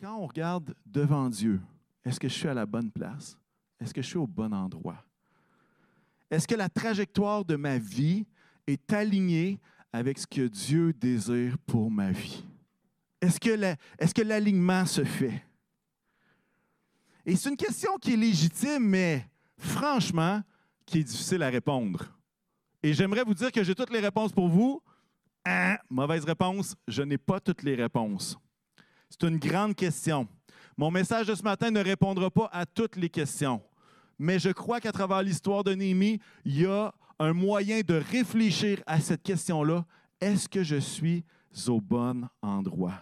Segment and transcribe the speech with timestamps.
[0.00, 1.60] quand on regarde devant Dieu,
[2.04, 3.36] est-ce que je suis à la bonne place?
[3.78, 5.04] Est-ce que je suis au bon endroit?
[6.30, 8.26] Est-ce que la trajectoire de ma vie
[8.66, 9.58] est alignée
[9.92, 12.44] avec ce que Dieu désire pour ma vie?
[13.20, 15.44] Est-ce que l'alignement se fait?
[17.26, 19.28] Et c'est une question qui est légitime, mais
[19.58, 20.42] franchement,
[20.86, 22.06] qui est difficile à répondre.
[22.82, 24.82] Et j'aimerais vous dire que j'ai toutes les réponses pour vous.
[25.44, 25.76] Hein?
[25.90, 28.38] Mauvaise réponse, je n'ai pas toutes les réponses.
[29.10, 30.26] C'est une grande question.
[30.76, 33.60] Mon message de ce matin ne répondra pas à toutes les questions,
[34.18, 38.82] mais je crois qu'à travers l'histoire de Néhémie, il y a un moyen de réfléchir
[38.86, 39.84] à cette question-là.
[40.20, 41.24] Est-ce que je suis
[41.66, 42.94] au bon endroit?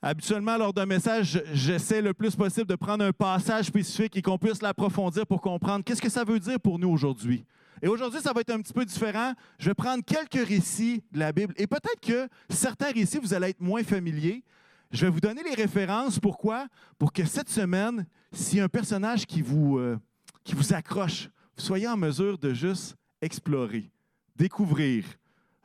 [0.00, 4.38] Habituellement, lors d'un message, j'essaie le plus possible de prendre un passage spécifique et qu'on
[4.38, 7.44] puisse l'approfondir pour comprendre qu'est-ce que ça veut dire pour nous aujourd'hui.
[7.82, 9.32] Et aujourd'hui, ça va être un petit peu différent.
[9.58, 11.52] Je vais prendre quelques récits de la Bible.
[11.56, 14.44] Et peut-être que certains récits, vous allez être moins familiers.
[14.92, 16.18] Je vais vous donner les références.
[16.20, 16.68] Pourquoi?
[16.98, 19.98] Pour que cette semaine, s'il y a un personnage qui vous, euh,
[20.44, 23.90] qui vous accroche, vous soyez en mesure de juste explorer,
[24.36, 25.04] découvrir,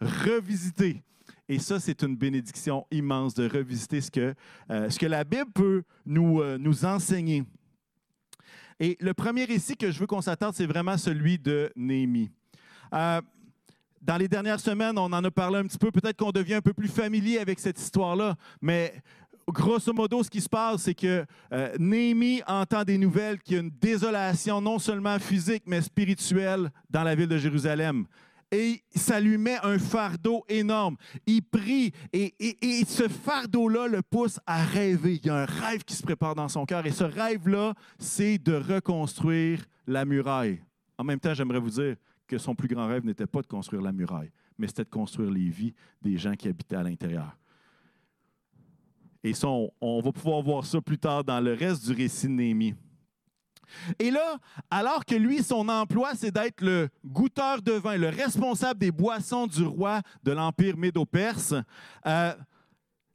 [0.02, 1.03] revisiter.
[1.49, 4.33] Et ça, c'est une bénédiction immense de revisiter ce que,
[4.69, 7.44] euh, ce que la Bible peut nous, euh, nous enseigner.
[8.80, 12.31] Et le premier récit que je veux qu'on s'attarde, c'est vraiment celui de Néhémie.
[12.94, 13.22] Euh,
[14.02, 15.91] dans les dernières semaines, on en a parlé un petit peu.
[15.91, 18.94] Peut-être qu'on devient un peu plus familier avec cette histoire-là, mais
[19.47, 23.57] grosso modo, ce qui se passe, c'est que euh, Néhémie entend des nouvelles qu'il y
[23.57, 28.05] a une désolation non seulement physique, mais spirituelle dans la ville de Jérusalem
[28.53, 30.95] et ça lui met un fardeau énorme.
[31.25, 32.33] Il prie et,
[32.87, 35.15] ce fardeau-là le pousse à rêver.
[35.15, 38.37] Il y a un rêve qui se prépare dans son cœur et ce rêve-là, c'est
[38.37, 40.61] de reconstruire la muraille.
[40.97, 41.95] En même temps, j'aimerais vous dire
[42.27, 45.31] que son plus grand rêve n'était pas de construire la muraille, mais c'était de construire
[45.31, 47.35] les vies des gens qui habitaient à l'intérieur.
[49.23, 52.33] Et ça, on, va pouvoir voir ça plus tard dans le reste du récit de
[52.33, 52.75] Néhémie.
[54.00, 54.38] Et là,
[54.69, 59.47] alors que lui, son emploi, c'est d'être le goûteur de vin, le responsable des boissons
[59.47, 61.56] du roi de l'Empire médo-perse,
[62.06, 62.34] euh,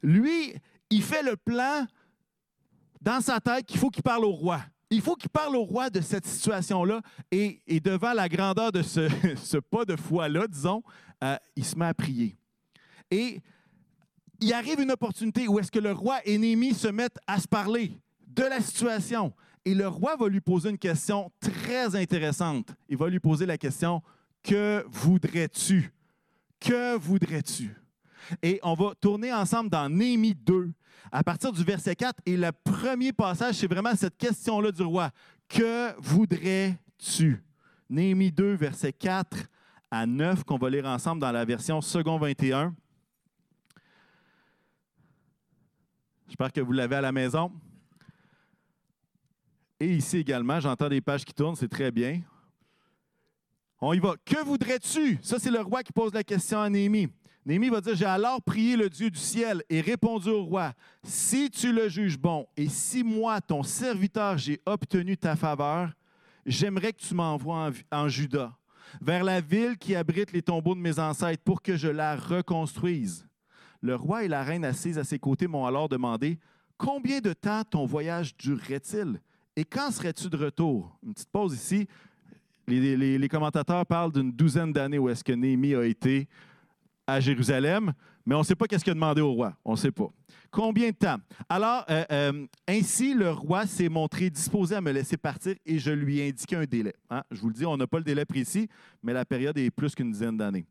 [0.01, 0.53] lui,
[0.89, 1.85] il fait le plan
[3.01, 4.61] dans sa tête qu'il faut qu'il parle au roi.
[4.89, 7.01] Il faut qu'il parle au roi de cette situation-là
[7.31, 10.81] et, devant la grandeur de ce, pas de foi-là, disons,
[11.23, 12.35] euh, il se met à prier.
[13.11, 13.41] Et
[14.41, 17.99] il arrive une opportunité où est-ce que le roi ennemi se met à se parler
[18.25, 19.33] de la situation.
[19.69, 22.73] Et le roi va lui poser une question très intéressante.
[22.87, 24.01] Il va lui poser la question
[24.41, 25.93] Que voudrais-tu?
[26.59, 27.77] Que voudrais-tu?
[28.41, 30.71] Et on va tourner ensemble dans Néhémie 2,
[31.11, 32.19] à partir du verset 4.
[32.25, 35.11] Et le premier passage, c'est vraiment cette question-là du roi
[35.47, 37.43] Que voudrais-tu?
[37.91, 39.37] Néhémie 2, verset 4
[39.91, 42.73] à 9, qu'on va lire ensemble dans la version second 21.
[46.27, 47.51] J'espère que vous l'avez à la maison.
[49.79, 52.21] Et ici également, j'entends des pages qui tournent, c'est très bien.
[53.79, 54.15] On y va.
[54.25, 55.17] Que voudrais-tu?
[55.21, 57.07] Ça, c'est le roi qui pose la question à Néhémie.
[57.45, 60.73] Néhémie va dire, j'ai alors prié le Dieu du ciel et répondu au roi,
[61.03, 65.93] si tu le juges bon et si moi, ton serviteur, j'ai obtenu ta faveur,
[66.45, 68.57] j'aimerais que tu m'envoies en, en Juda,
[69.01, 73.25] vers la ville qui abrite les tombeaux de mes ancêtres, pour que je la reconstruise.
[73.81, 76.37] Le roi et la reine assises à ses côtés m'ont alors demandé,
[76.77, 79.21] combien de temps ton voyage durerait-il?
[79.59, 80.97] Et quand serais-tu de retour?
[81.05, 81.85] Une petite pause ici.
[82.65, 86.29] Les, commentateurs parlent d'une douzaine d'années où est-ce que Néhémie a été
[87.05, 87.91] à Jérusalem,
[88.25, 89.53] mais on ne sait pas qu'est-ce qu'il a demandé au roi.
[89.65, 90.07] On ne sait pas.
[90.49, 91.17] Combien de temps?
[91.49, 95.91] Alors, euh, euh, ainsi, le roi s'est montré disposé à me laisser partir et je
[95.91, 96.93] lui ai indiqué un délai.
[97.09, 97.23] Hein?
[97.29, 98.69] Je vous le dis, on n'a pas le délai précis,
[99.03, 100.65] mais la période est plus qu'une dizaine d'années.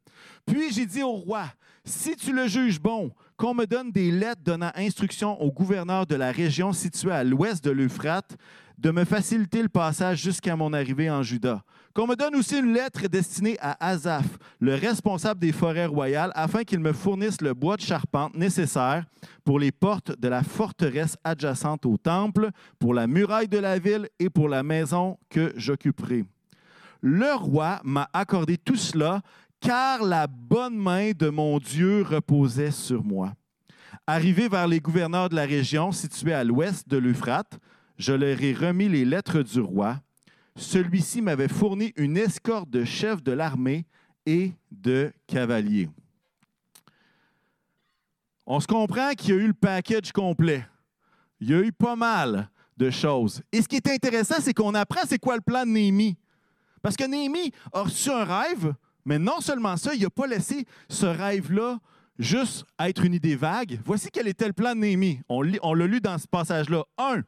[0.46, 1.44] Puis j'ai dit au roi,
[1.84, 6.14] si tu le juges bon, qu'on me donne des lettres donnant instruction au gouverneur de
[6.14, 8.36] la région située à l'ouest de l'Euphrate,
[8.78, 11.62] de me faciliter le passage jusqu'à mon arrivée en Juda.
[11.94, 16.62] Qu'on me donne aussi une lettre destinée à Azaph, le responsable des forêts royales, afin
[16.62, 19.04] qu'il me fournisse le bois de charpente nécessaire
[19.44, 24.08] pour les portes de la forteresse adjacente au temple, pour la muraille de la ville
[24.20, 26.24] et pour la maison que j'occuperai.
[27.00, 29.22] Le roi m'a accordé tout cela,
[29.60, 33.32] car la bonne main de mon Dieu reposait sur moi.
[34.06, 37.58] Arrivé vers les gouverneurs de la région située à l'ouest de l'Euphrate,
[37.98, 40.00] je leur ai remis les lettres du roi.
[40.56, 43.86] Celui-ci m'avait fourni une escorte de chefs de l'armée
[44.24, 45.88] et de cavaliers.
[48.46, 50.66] On se comprend qu'il y a eu le package complet.
[51.40, 53.42] Il y a eu pas mal de choses.
[53.52, 56.16] Et ce qui est intéressant, c'est qu'on apprend c'est quoi le plan de Néhémie.
[56.80, 58.74] Parce que Néhémie a reçu un rêve,
[59.04, 61.78] mais non seulement ça, il n'a pas laissé ce rêve-là
[62.18, 65.20] juste être une idée vague, voici quel était le plan de Néhémie.
[65.28, 66.84] On, on l'a lu dans ce passage-là.
[66.96, 67.22] Un,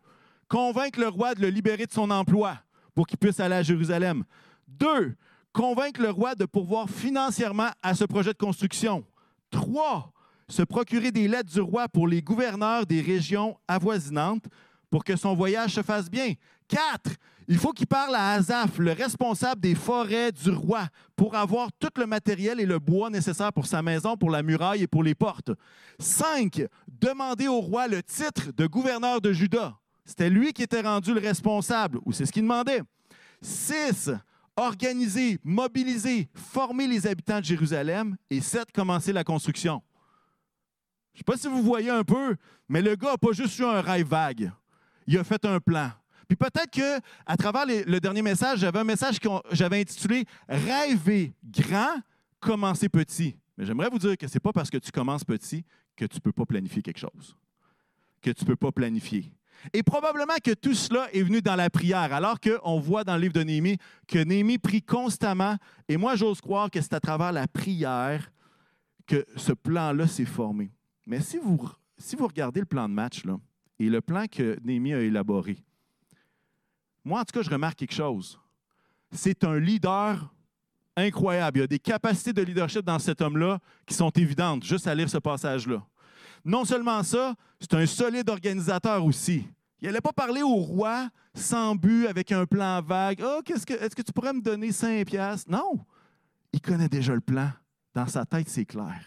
[0.50, 2.58] convaincre le roi de le libérer de son emploi
[2.94, 4.24] pour qu'il puisse aller à Jérusalem.
[4.66, 5.14] Deux,
[5.52, 9.06] convaincre le roi de pourvoir financièrement à ce projet de construction.
[9.50, 10.12] Trois,
[10.48, 14.44] se procurer des lettres du roi pour les gouverneurs des régions avoisinantes
[14.90, 16.34] pour que son voyage se fasse bien.
[16.66, 17.12] Quatre,
[17.46, 21.90] il faut qu'il parle à Azaph, le responsable des forêts du roi, pour avoir tout
[21.96, 25.14] le matériel et le bois nécessaire pour sa maison, pour la muraille et pour les
[25.14, 25.52] portes.
[26.00, 29.76] Cinq, demander au roi le titre de gouverneur de Juda.
[30.10, 32.82] C'était lui qui était rendu le responsable, ou c'est ce qu'il demandait.
[33.40, 34.10] Six,
[34.56, 38.16] organiser, mobiliser, former les habitants de Jérusalem.
[38.28, 39.80] Et sept, commencer la construction.
[41.12, 42.34] Je ne sais pas si vous voyez un peu,
[42.68, 44.50] mais le gars n'a pas juste eu un rêve vague.
[45.06, 45.92] Il a fait un plan.
[46.26, 51.34] Puis peut-être que à travers le dernier message, j'avais un message que j'avais intitulé Rêver
[51.44, 52.02] grand,
[52.40, 53.36] commencer petit.
[53.56, 55.64] Mais j'aimerais vous dire que ce n'est pas parce que tu commences petit
[55.94, 57.36] que tu ne peux pas planifier quelque chose,
[58.20, 59.32] que tu ne peux pas planifier.
[59.72, 63.22] Et probablement que tout cela est venu dans la prière, alors qu'on voit dans le
[63.22, 63.78] livre de Néhémie
[64.08, 65.56] que Néhémie prie constamment.
[65.88, 68.30] Et moi, j'ose croire que c'est à travers la prière
[69.06, 70.70] que ce plan-là s'est formé.
[71.06, 71.58] Mais si vous,
[72.20, 73.38] regardez le plan de match là,
[73.78, 75.58] et le plan que Néhémie a élaboré,
[77.04, 78.38] moi, en tout cas, je remarque quelque chose.
[79.10, 80.32] C'est un leader
[80.96, 81.58] incroyable.
[81.58, 84.94] Il y a des capacités de leadership dans cet homme-là qui sont évidentes, juste à
[84.94, 85.84] lire ce passage-là.
[86.44, 89.46] Non seulement ça, c'est un solide organisateur aussi.
[89.80, 93.22] Il n'allait pas parler au roi sans but, avec un plan vague.
[93.24, 95.50] Oh, qu'est-ce que, est-ce que tu pourrais me donner 5 piastres?
[95.50, 95.84] Non.
[96.52, 97.50] Il connaît déjà le plan.
[97.94, 99.00] Dans sa tête, c'est clair.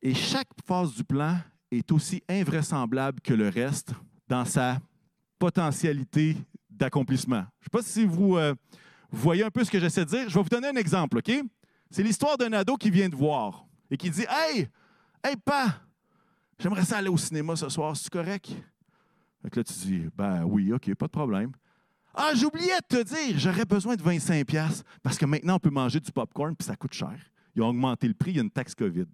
[0.00, 1.38] Et chaque phase du plan
[1.70, 3.92] est aussi invraisemblable que le reste
[4.28, 4.78] dans sa
[5.38, 6.36] potentialité
[6.70, 7.44] d'accomplissement.
[7.60, 8.54] Je ne sais pas si vous, euh,
[9.10, 10.28] voyez un peu ce que j'essaie de dire.
[10.28, 11.32] Je vais vous donner un exemple, OK?
[11.90, 14.68] C'est l'histoire d'un ado qui vient de voir et qui dit Hey,
[15.36, 15.80] pas,
[16.58, 18.50] j'aimerais ça aller au cinéma ce soir, c'est correct?
[19.42, 21.52] Fait là, tu dis Ben oui, OK, pas de problème.
[22.14, 26.00] Ah, j'oubliais de te dire, j'aurais besoin de 25$ parce que maintenant, on peut manger
[26.00, 27.16] du popcorn puis ça coûte cher.
[27.54, 29.06] Ils ont augmenté le prix, il y a une taxe COVID.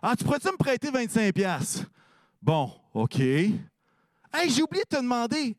[0.00, 1.84] Ah, tu pourrais-tu me prêter 25$?
[2.40, 3.20] Bon, OK.
[3.20, 5.56] Hey, j'ai oublié de te demander.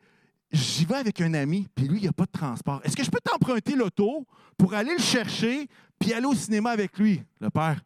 [0.52, 2.82] J'y vais avec un ami, puis lui, il n'y a pas de transport.
[2.84, 4.28] Est-ce que je peux t'emprunter l'auto
[4.58, 7.24] pour aller le chercher, puis aller au cinéma avec lui?
[7.40, 7.82] Le père,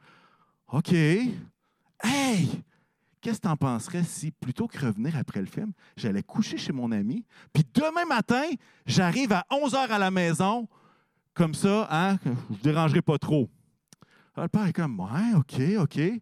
[0.69, 0.93] OK.
[2.03, 2.63] Hey!
[3.21, 6.71] Qu'est-ce que tu en penserais si, plutôt que revenir après le film, j'allais coucher chez
[6.71, 8.45] mon ami, puis demain matin,
[8.85, 10.67] j'arrive à 11 h à la maison,
[11.33, 13.49] comme ça, hein, je ne dérangerai pas trop.
[14.37, 16.21] le père est comme, ouais, OK, OK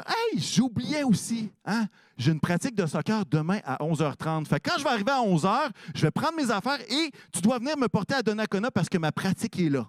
[0.00, 1.86] hey, j'oubliais aussi, hein?
[2.16, 4.46] J'ai une pratique de soccer demain à 11h30.
[4.46, 7.58] Fait quand je vais arriver à 11h, je vais prendre mes affaires et tu dois
[7.58, 9.88] venir me porter à Donnacona parce que ma pratique est là.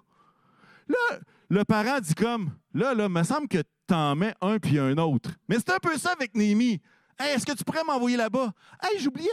[0.88, 1.18] Là,
[1.48, 4.96] le parent dit comme, là, là, me semble que tu en mets un puis un
[4.98, 5.30] autre.
[5.48, 6.80] Mais c'est un peu ça avec Némi.
[7.18, 8.52] Hey, est-ce que tu pourrais m'envoyer là-bas?
[8.82, 9.28] Hey, j'oubliais.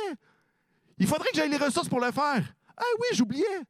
[0.97, 2.37] Il faudrait que j'aille les ressources pour le faire.
[2.77, 3.61] Hey, oui, j'oubliais.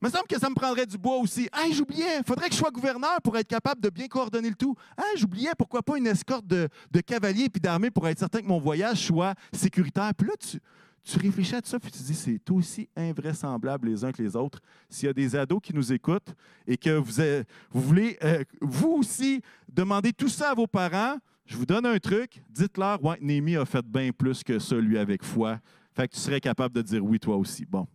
[0.00, 1.48] Il me semble que ça me prendrait du bois aussi.
[1.52, 4.74] Ah, j'oubliais, faudrait que je sois gouverneur pour être capable de bien coordonner le tout.
[4.96, 6.68] Ah, j'oubliais, pourquoi pas une escorte de,
[7.06, 10.12] cavaliers et d'armées pour être certain que mon voyage soit sécuritaire?
[10.14, 10.60] Puis là, tu,
[11.06, 14.34] tu réfléchis à tout ça, puis tu dis, c'est aussi invraisemblable les uns que les
[14.34, 14.60] autres.
[14.90, 16.34] S'il y a des ados qui nous écoutent
[16.66, 17.22] et que vous,
[17.70, 21.16] vous voulez, euh, vous aussi, demander tout ça à vos parents,
[21.46, 24.98] je vous donne un truc, dites-leur, ouais, Némi a fait bien plus que ça, lui,
[24.98, 25.60] avec foi.
[25.94, 27.64] Fait que tu serais capable de dire oui, toi aussi.
[27.64, 27.86] Bon.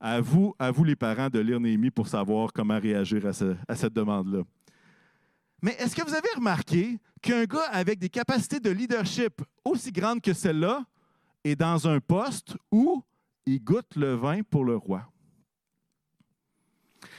[0.00, 3.92] À vous, à vous les parents, de lire Néhémie pour savoir comment réagir à, cette
[3.92, 4.42] demande-là.
[5.60, 10.22] Mais est-ce que vous avez remarqué qu'un gars avec des capacités de leadership aussi grandes
[10.22, 10.84] que celle-là
[11.46, 13.02] est dans un poste où
[13.46, 15.08] il goûte le vin pour le roi?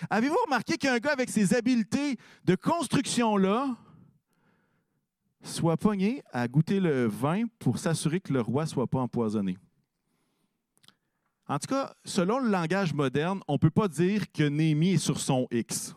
[0.09, 3.75] Avez-vous remarqué qu'un gars avec ces habiletés de construction-là
[5.41, 9.57] soit pogné à goûter le vin pour s'assurer que le roi ne soit pas empoisonné?
[11.47, 14.97] En tout cas, selon le langage moderne, on ne peut pas dire que Némi est
[14.97, 15.95] sur son X.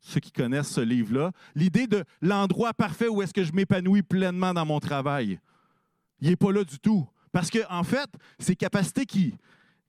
[0.00, 4.52] Ceux qui connaissent ce livre-là, l'idée de l'endroit parfait où est-ce que je m'épanouis pleinement
[4.52, 5.38] dans mon travail,
[6.20, 7.06] il n'est pas là du tout.
[7.32, 9.34] Parce qu'en en fait, ces capacités qui,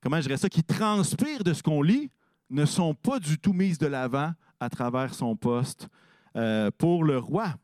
[0.02, 2.10] comment je dirais ça, qui transpirent de ce qu'on lit,
[2.50, 5.88] ne sont pas du tout mises de l'avant à travers son poste
[6.36, 7.56] euh, pour le roi.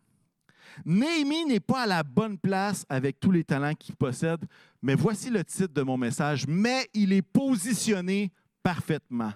[0.85, 4.45] Néhémie n'est pas à la bonne place avec tous les talents qu'il possède,
[4.81, 6.45] mais voici le titre de mon message.
[6.47, 8.31] Mais il est positionné
[8.63, 9.33] parfaitement.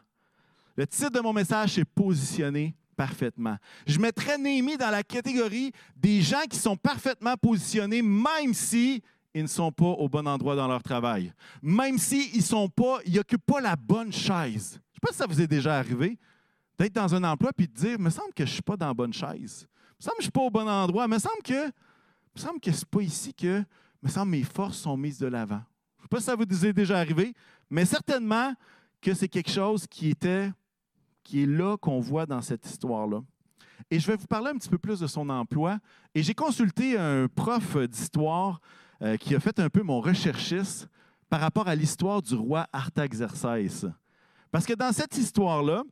[0.75, 3.57] Le titre de mon message, c'est Positionné parfaitement.
[3.87, 9.01] Je mettrais Néhémie dans la catégorie des gens qui sont parfaitement positionnés, même si
[9.33, 11.33] ils ne sont pas au bon endroit dans leur travail.
[11.61, 14.51] Même s'ils si sont pas, ils n'occupent pas la bonne chaise.
[14.53, 16.17] Je ne sais pas si ça vous est déjà arrivé,
[16.77, 18.87] d'être dans un emploi puis de dire, me semble que je ne suis pas dans
[18.87, 19.67] la bonne chaise.
[19.99, 21.07] Me semble que je ne suis pas au bon endroit.
[21.07, 23.63] Me semble que, me semble que c'est pas ici que,
[24.01, 25.61] me semble mes forces sont mises de l'avant.
[25.99, 27.33] Je ne sais pas si ça vous est déjà arrivé,
[27.69, 28.53] mais certainement
[28.99, 30.51] que c'est quelque chose qui était,
[31.23, 33.21] qui est là qu'on voit dans cette histoire-là.
[33.89, 35.79] Et je vais vous parler un petit peu plus de son emploi.
[36.13, 38.61] Et j'ai consulté un prof d'histoire
[39.01, 40.87] euh, qui a fait un peu mon recherchiste
[41.29, 43.85] par rapport à l'histoire du roi Artaxerxès.
[44.51, 45.83] Parce que dans cette histoire-là,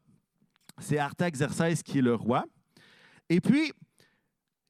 [0.80, 2.46] c'est Artaxerxès qui est le roi.
[3.30, 3.72] Et puis,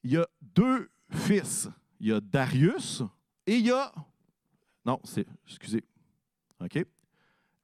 [0.04, 1.70] il y a deux fils.
[2.00, 3.04] Il y a Darius
[3.46, 3.92] et il y a.
[4.86, 5.28] Non, c'est.
[5.48, 5.84] Excusez.
[6.62, 6.86] OK?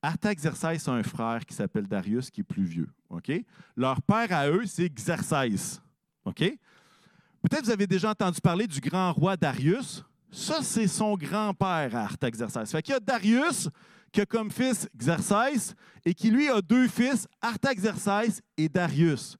[0.01, 2.89] Artaxerxès a un frère qui s'appelle Darius qui est plus vieux.
[3.09, 3.31] OK?
[3.75, 5.81] Leur père à eux, c'est Xerxès.
[6.25, 6.39] OK?
[6.39, 10.03] Peut-être vous avez déjà entendu parler du grand roi Darius.
[10.31, 12.71] Ça, c'est son grand-père Artaxerxès.
[12.71, 13.69] Fait qu'il y a Darius
[14.11, 19.37] qui a comme fils Xerxès et qui, lui, a deux fils, Artaxerxès et Darius.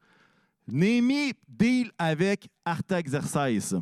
[0.68, 3.76] Néhémie deal avec Artaxerxès.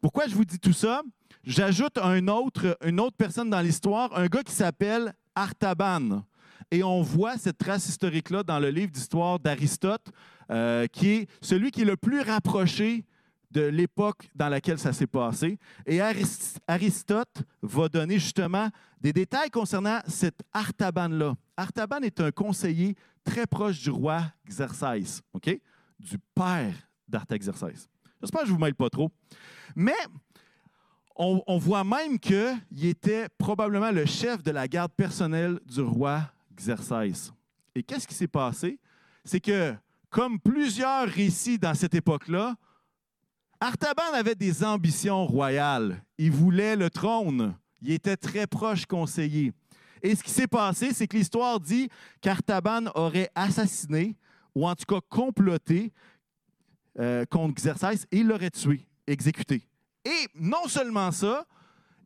[0.00, 1.02] Pourquoi je vous dis tout ça?
[1.42, 6.22] J'ajoute un autre, une autre personne dans l'histoire, un gars qui s'appelle Artaban.
[6.70, 10.12] Et on voit cette trace historique-là dans le livre d'histoire d'Aristote,
[10.50, 13.04] euh, qui est celui qui est le plus rapproché
[13.50, 15.58] de l'époque dans laquelle ça s'est passé.
[15.86, 16.00] Et
[16.66, 18.68] Aristote va donner justement
[19.00, 21.34] des détails concernant cet Artaban-là.
[21.56, 25.22] Artaban est un conseiller très proche du roi Xerxès,
[25.98, 26.74] du père
[27.08, 27.88] d'Artaxerxès.
[28.20, 29.10] J'espère que je ne vous mêle pas trop.
[29.74, 29.96] Mais
[31.16, 36.22] on, on voit même qu'il était probablement le chef de la garde personnelle du roi
[36.54, 37.32] Xerxès.
[37.74, 38.78] Et qu'est-ce qui s'est passé?
[39.24, 39.74] C'est que,
[40.10, 42.56] comme plusieurs récits dans cette époque-là,
[43.60, 46.02] Artaban avait des ambitions royales.
[46.16, 47.56] Il voulait le trône.
[47.82, 49.52] Il était très proche conseiller.
[50.02, 51.88] Et ce qui s'est passé, c'est que l'histoire dit
[52.20, 54.16] qu'Artaban aurait assassiné,
[54.54, 55.92] ou en tout cas comploté,
[56.98, 59.62] euh, contre Xerxès et l'aurait tué, exécuté.
[60.04, 61.44] Et non seulement ça,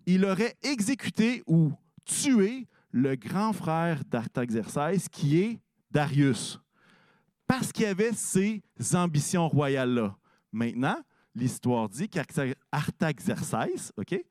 [0.07, 1.73] il aurait exécuté ou
[2.05, 6.61] tué le grand frère d'Artaxerxès, qui est Darius,
[7.47, 8.63] parce qu'il avait ces
[8.95, 10.17] ambitions royales-là.
[10.53, 10.97] Maintenant,
[11.35, 14.25] l'histoire dit qu'Artaxerxès OK,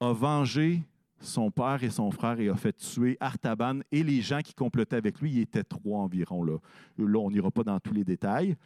[0.00, 0.82] a vengé
[1.20, 4.96] son père et son frère et a fait tuer Artaban et les gens qui complotaient
[4.96, 5.32] avec lui.
[5.32, 6.44] Il était trois environ.
[6.44, 6.58] Là,
[6.96, 8.56] là on n'ira pas dans tous les détails.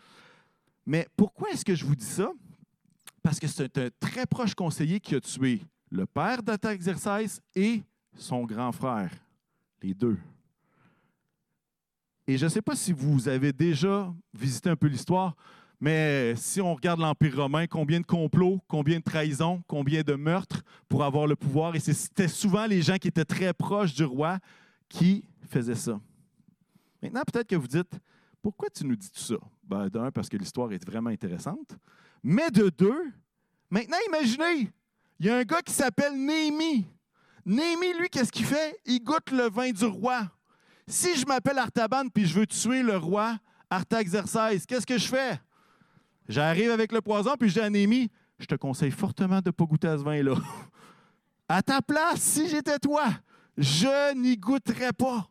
[0.85, 2.31] Mais pourquoi est-ce que je vous dis ça?
[3.23, 7.83] Parce que c'est un très proche conseiller qui a tué le père d'Artaxerxès et
[8.17, 9.11] son grand frère,
[9.81, 10.19] les deux.
[12.27, 15.35] Et je ne sais pas si vous avez déjà visité un peu l'histoire.
[15.83, 20.63] Mais si on regarde l'Empire romain, combien de complots, combien de trahisons, combien de meurtres
[20.89, 21.75] pour avoir le pouvoir.
[21.75, 24.39] Et c'était souvent les gens qui étaient très proches du roi
[24.89, 26.01] qui faisaient ça.
[27.03, 27.99] Maintenant, peut-être que vous dites,
[28.41, 29.35] pourquoi tu nous dis tout ça?
[29.65, 31.77] Ben, d'un, parce que l'histoire est vraiment intéressante.
[32.23, 33.11] Mais de deux,
[33.69, 34.71] maintenant, imaginez,
[35.19, 36.87] il y a un gars qui s'appelle Néhémie.
[37.45, 38.79] Néhémie, lui, qu'est-ce qu'il fait?
[38.87, 40.31] Il goûte le vin du roi.
[40.87, 43.37] Si je m'appelle Artaban puis je veux tuer le roi
[43.69, 45.41] Artaxerxès, qu'est-ce que je fais?
[46.33, 48.09] J'arrive avec le poison, puis à Némi,
[48.39, 50.35] je te conseille fortement de ne pas goûter à ce vin-là.
[51.47, 53.05] à ta place, si j'étais toi,
[53.59, 55.29] je n'y goûterais pas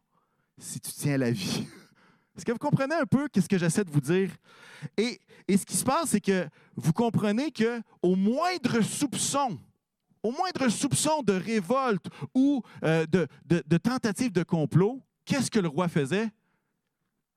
[0.60, 1.66] si tu tiens la vie.
[2.38, 4.30] Est-ce que vous comprenez un peu ce que j'essaie de vous dire?
[4.96, 9.58] Et, ce qui se passe, c'est que vous comprenez qu'au moindre soupçon,
[10.22, 12.06] au moindre soupçon de révolte
[12.36, 16.30] ou euh, de tentative de complot, qu'est-ce que le roi faisait?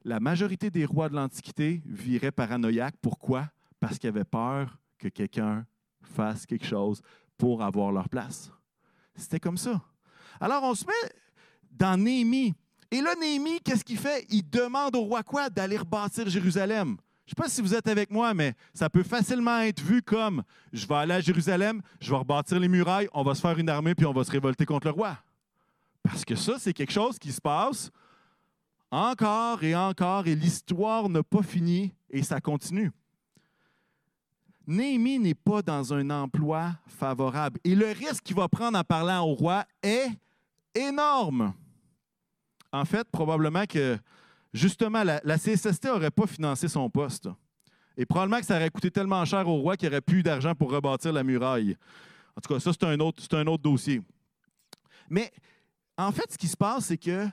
[0.04, 2.96] La majorité des rois de l'Antiquité viraient paranoïaques.
[3.00, 3.48] Pourquoi?
[3.80, 5.66] Parce qu'ils avaient peur que quelqu'un
[6.02, 7.00] fasse quelque chose
[7.38, 8.50] pour avoir leur place.
[9.16, 9.80] C'était comme ça.
[10.40, 11.10] Alors, on se met
[11.70, 12.54] dans Néhémie.
[12.90, 14.26] Et là, Néhémie, qu'est-ce qu'il fait?
[14.28, 15.48] Il demande au roi quoi?
[15.48, 16.96] D'aller rebâtir Jérusalem.
[17.26, 20.02] Je ne sais pas si vous êtes avec moi, mais ça peut facilement être vu
[20.02, 20.42] comme
[20.74, 23.70] je vais aller à Jérusalem, je vais rebâtir les murailles, on va se faire une
[23.70, 25.16] armée, puis on va se révolter contre le roi.
[26.02, 27.90] Parce que ça, c'est quelque chose qui se passe
[28.94, 32.92] encore et encore, et l'histoire n'a pas fini et ça continue.
[34.66, 39.22] Néhémie n'est pas dans un emploi favorable et le risque qu'il va prendre en parlant
[39.22, 40.08] au roi est
[40.74, 41.52] énorme.
[42.72, 43.98] En fait, probablement que
[44.52, 47.28] justement, la, CSST n'aurait pas financé son poste.
[47.96, 50.54] Et probablement que ça aurait coûté tellement cher au roi qu'il n'y aurait plus d'argent
[50.54, 51.76] pour rebâtir la muraille.
[52.36, 54.02] En tout cas, ça, c'est un autre dossier.
[55.10, 55.32] Mais
[55.96, 57.28] en fait, ce qui se passe, c'est que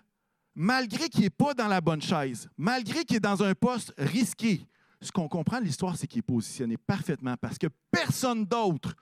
[0.55, 4.65] malgré qu'il n'est pas dans la bonne chaise, malgré qu'il est dans un poste risqué,
[5.01, 8.95] ce qu'on comprend de l'histoire, c'est qu'il est positionné parfaitement parce que personne d'autre,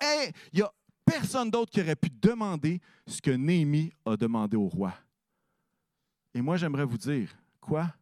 [0.00, 0.72] il n'y a
[1.04, 4.94] personne d'autre qui aurait pu demander ce que Néhémie a demandé au roi.
[6.34, 7.28] Et moi, j'aimerais vous dire,
[7.60, 7.92] quoi?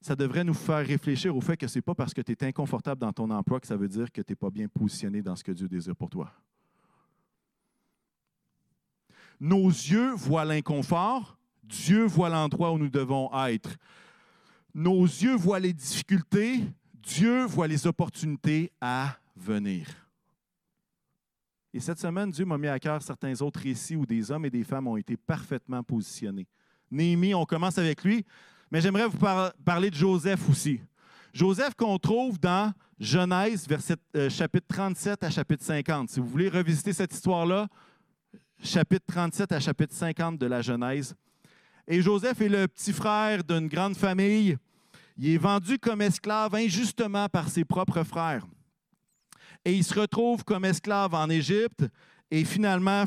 [0.00, 2.44] ça devrait nous faire réfléchir au fait que ce n'est pas parce que tu es
[2.44, 5.36] inconfortable dans ton emploi que ça veut dire que tu n'es pas bien positionné dans
[5.36, 6.32] ce que Dieu désire pour toi.
[9.38, 11.38] Nos yeux voient l'inconfort,
[11.70, 13.70] Dieu voit l'endroit où nous devons être.
[14.74, 16.60] Nos yeux voient les difficultés,
[16.94, 19.86] Dieu voit les opportunités à venir.
[21.72, 24.50] Et cette semaine, Dieu m'a mis à cœur certains autres récits où des hommes et
[24.50, 26.48] des femmes ont été parfaitement positionnés.
[26.90, 28.24] Néhémie, on commence avec lui,
[28.70, 29.18] mais j'aimerais vous
[29.64, 30.80] parler de Joseph aussi.
[31.32, 36.10] Joseph qu'on trouve dans Genèse, verset, euh, chapitre 37 à chapitre 50.
[36.10, 37.68] Si vous voulez revisiter cette histoire-là,
[38.62, 41.14] chapitre 37 à chapitre 50 de la Genèse.
[41.86, 44.56] Et Joseph est le petit frère d'une grande famille.
[45.16, 48.46] Il est vendu comme esclave injustement par ses propres frères.
[49.64, 51.84] Et il se retrouve comme esclave en Égypte.
[52.30, 53.04] Et finalement,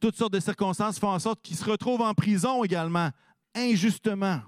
[0.00, 3.10] toutes sortes de circonstances font en sorte qu'il se retrouve en prison également,
[3.54, 4.40] injustement.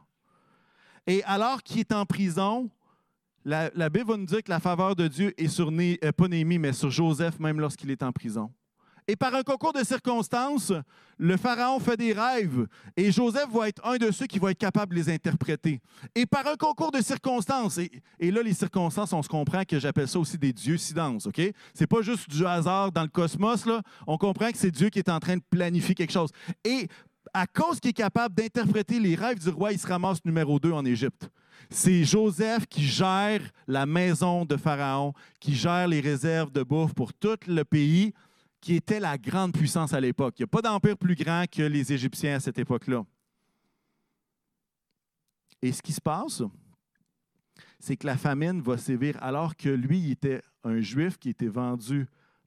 [1.07, 2.71] Et alors qu'il est en prison,
[3.45, 6.59] la, Bible va nous dire que la faveur de Dieu est sur, euh, pas Néhémie,
[6.59, 8.53] mais sur Joseph, même lorsqu'il est en prison.
[9.09, 10.73] Et par un concours de circonstances,
[11.19, 12.67] le Pharaon fait des rêves
[12.97, 15.81] et Joseph va être un de ceux qui va être capable de les interpréter.
[16.15, 20.09] Et par un concours de circonstances, et, là, les circonstances, on se comprend que j'appelle
[20.09, 21.41] ça aussi des dieux silences, OK?
[21.75, 23.83] C'est pas juste du hasard dans le cosmos, là.
[24.07, 26.31] On comprend que c'est Dieu qui est en train de planifier quelque chose.
[26.65, 26.89] Et
[27.35, 30.73] à cause qu'il est capable d'interpréter les rêves du roi, il se ramasse numéro 2
[30.73, 31.29] en Égypte.
[31.69, 37.13] C'est Joseph qui gère la maison de Pharaon, qui gère les réserves de bouffe pour
[37.13, 38.13] tout le pays
[38.61, 40.35] qui était la grande puissance à l'époque.
[40.39, 43.05] Il n'y a pas d'empire plus grand que les Égyptiens à cette époque-là.
[45.63, 46.43] Et ce qui se passe,
[47.79, 51.49] c'est que la famine va sévir alors que lui il était un juif qui était
[51.49, 52.07] vendu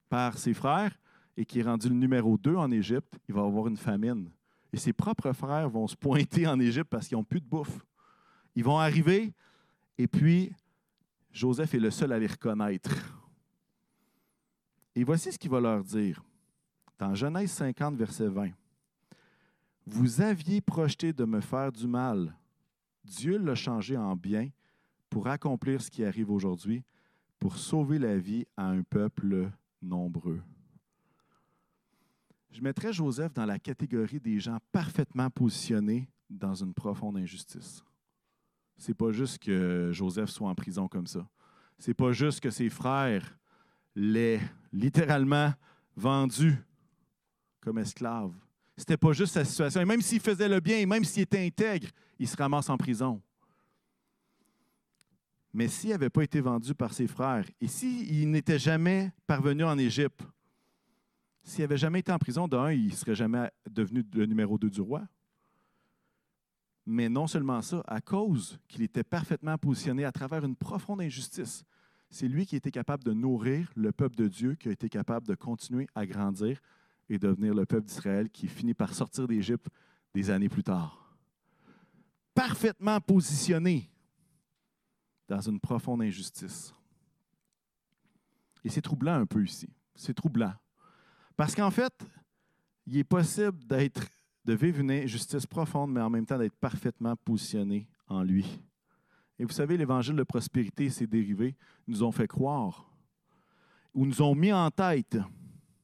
[0.09, 0.91] par ses frères
[1.35, 4.29] et qui est rendu le numéro 2 en Égypte, il va avoir une famine.
[4.71, 7.85] Et ses propres frères vont se pointer en Égypte parce qu'ils n'ont plus de bouffe.
[8.55, 9.33] Ils vont arriver
[9.97, 10.53] et puis
[11.31, 12.91] Joseph est le seul à les reconnaître.
[14.95, 16.23] Et voici ce qu'il va leur dire.
[16.99, 18.51] Dans Genèse 50, verset 20.
[19.85, 22.35] Vous aviez projeté de me faire du mal.
[23.03, 24.49] Dieu l'a changé en bien
[25.09, 26.83] pour accomplir ce qui arrive aujourd'hui,
[27.39, 29.51] pour sauver la vie à un peuple
[29.81, 30.41] nombreux.
[32.51, 37.83] Je mettrais Joseph dans la catégorie des gens parfaitement positionnés dans une profonde injustice.
[38.77, 41.27] C'est pas juste que Joseph soit en prison comme ça.
[41.77, 43.37] C'est pas juste que ses frères
[43.95, 45.53] l'aient littéralement
[45.95, 46.55] vendu
[47.61, 48.33] comme esclave.
[48.75, 49.81] C'était pas juste sa situation.
[49.81, 53.21] Et même s'il faisait le bien, même s'il était intègre, il se ramasse en prison.
[55.53, 59.77] Mais s'il n'avait pas été vendu par ses frères, et s'il n'était jamais parvenu en
[59.77, 60.21] Égypte,
[61.43, 64.69] s'il n'avait jamais été en prison, d'un, il ne serait jamais devenu le numéro 2
[64.69, 65.03] du roi.
[66.85, 71.63] Mais non seulement ça, à cause qu'il était parfaitement positionné à travers une profonde injustice,
[72.13, 75.27] c'est lui qui était capable de nourrir le peuple de Dieu, qui a été capable
[75.27, 76.61] de continuer à grandir
[77.09, 79.67] et devenir le peuple d'Israël qui finit par sortir d'Égypte
[80.13, 81.17] des années plus tard.
[82.35, 83.89] Parfaitement positionné
[85.27, 86.71] dans une profonde injustice.
[88.63, 89.69] Et c'est troublant un peu ici.
[89.95, 90.53] C'est troublant.
[91.35, 91.93] Parce qu'en fait,
[92.85, 97.87] il est possible de vivre une injustice profonde, mais en même temps d'être parfaitement positionné
[98.07, 98.45] en lui.
[99.43, 101.53] Et vous savez, l'évangile de prospérité et ses dérivés
[101.85, 102.89] nous ont fait croire,
[103.93, 105.17] ou nous ont mis en tête,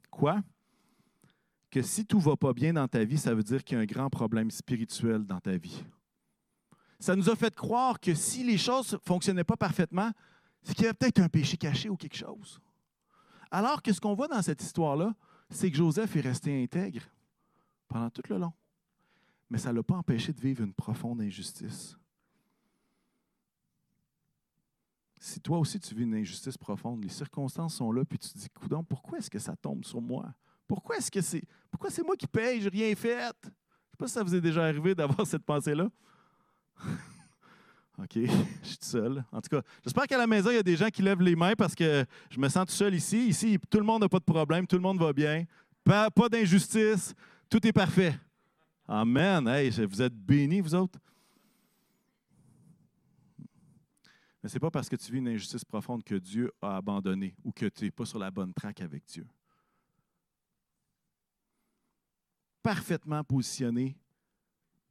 [0.09, 0.41] quoi?
[1.69, 3.83] Que si tout va pas bien dans ta vie, ça veut dire qu'il y a
[3.83, 5.83] un grand problème spirituel dans ta vie.
[7.01, 10.13] Ça nous a fait croire que si les choses ne fonctionnaient pas parfaitement,
[10.63, 12.61] c'est qu'il y avait peut-être un péché caché ou quelque chose.
[13.51, 15.13] Alors que ce qu'on voit dans cette histoire-là,
[15.49, 17.01] c'est que Joseph est resté intègre
[17.89, 18.53] pendant tout le long.
[19.49, 21.98] Mais ça ne l'a pas empêché de vivre une profonde injustice.
[25.29, 28.37] Si toi aussi tu vis une injustice profonde, les circonstances sont là, puis tu te
[28.37, 30.25] dis, coudon, pourquoi est-ce que ça tombe sur moi?
[30.67, 31.43] Pourquoi est-ce que c'est.
[31.71, 32.61] Pourquoi c'est moi qui paye?
[32.61, 33.17] J'ai rien fait?
[33.43, 35.89] Je ne sais pas si ça vous est déjà arrivé d'avoir cette pensée-là.
[37.97, 39.23] OK, je suis tout seul.
[39.31, 41.35] En tout cas, j'espère qu'à la maison, il y a des gens qui lèvent les
[41.35, 43.27] mains parce que je me sens tout seul ici.
[43.27, 45.43] Ici, tout le monde n'a pas de problème, tout le monde va bien.
[45.83, 47.13] Pas, pas d'injustice,
[47.49, 48.13] tout est parfait.
[48.87, 49.47] Amen.
[49.47, 50.99] Hey, vous êtes bénis, vous autres.
[54.41, 57.35] Mais ce n'est pas parce que tu vis une injustice profonde que Dieu a abandonné
[57.43, 59.27] ou que tu n'es pas sur la bonne traque avec Dieu.
[62.61, 63.97] Parfaitement positionné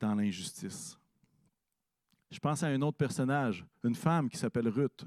[0.00, 0.98] dans l'injustice.
[2.30, 5.06] Je pense à un autre personnage, une femme qui s'appelle Ruth.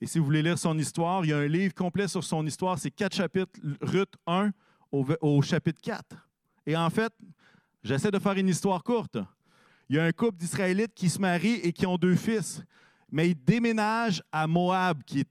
[0.00, 2.44] Et si vous voulez lire son histoire, il y a un livre complet sur son
[2.46, 4.50] histoire, c'est quatre chapitres, Ruth 1
[4.90, 6.16] au, au chapitre 4.
[6.66, 7.12] Et en fait,
[7.82, 9.18] j'essaie de faire une histoire courte.
[9.88, 12.62] il y a un couple d'Israélites qui se marient et qui ont deux fils.
[13.14, 15.28] Mais ils déménagent à Moab, qui est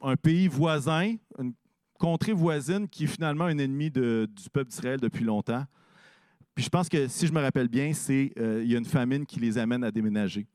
[0.00, 1.52] un pays voisin, une
[1.98, 5.62] contrée voisine qui est finalement un ennemi du peuple d'Israël depuis longtemps.
[6.54, 8.86] Puis je pense que si je me rappelle bien, c'est euh, il y a une
[8.86, 10.46] famine qui les amène à déménager.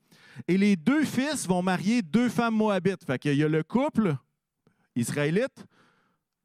[0.47, 3.05] Et les deux fils vont marier deux femmes moabites.
[3.05, 4.15] Fait qu'il y a le couple
[4.95, 5.67] israélite,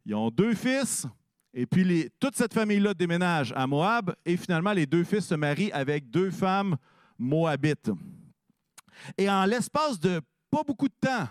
[0.04, 1.06] ils ont deux fils,
[1.54, 5.72] et puis toute cette famille-là déménage à Moab, et finalement les deux fils se marient
[5.72, 6.76] avec deux femmes
[7.18, 7.90] moabites.
[9.16, 10.20] Et en l'espace de
[10.50, 11.28] pas beaucoup de temps,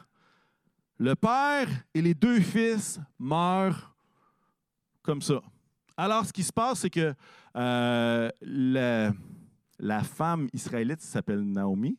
[0.99, 3.95] le père et les deux fils meurent
[5.03, 5.41] comme ça.
[5.95, 7.13] Alors, ce qui se passe, c'est que
[7.55, 11.97] euh, la, femme israélite s'appelle Naomi.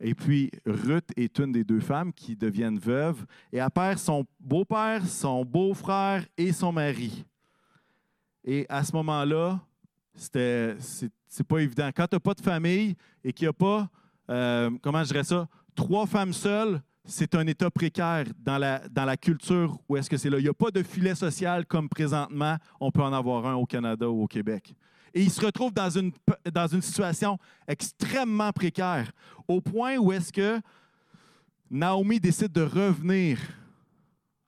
[0.00, 3.24] Et puis, Ruth est une des deux femmes qui deviennent veuves.
[3.52, 7.24] Et elle perd son beau-père, son beau-frère et son mari.
[8.44, 9.60] Et à ce moment-là,
[10.14, 10.76] c'est
[11.48, 11.90] pas évident.
[11.94, 13.88] Quand tu n'as pas de famille et qu'il n'y a pas,
[14.30, 19.04] euh, comment je dirais ça, trois femmes seules, c'est un état précaire dans la, dans
[19.04, 20.38] la culture où est-ce que c'est là.
[20.38, 23.66] Il n'y a pas de filet social comme présentement, on peut en avoir un au
[23.66, 24.74] Canada ou au Québec.
[25.12, 26.12] Et il se retrouve dans une,
[26.52, 29.12] dans une situation extrêmement précaire,
[29.46, 30.60] au point où est-ce que
[31.70, 33.38] Naomi décide de revenir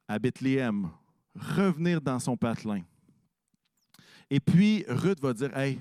[0.08, 0.88] à Bethléem,
[1.34, 2.82] revenir dans son patelin.
[4.30, 5.80] Et puis Ruth va dire, Hey,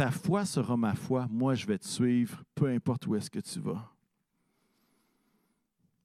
[0.00, 3.38] ta foi sera ma foi, moi je vais te suivre, peu importe où est-ce que
[3.38, 3.86] tu vas.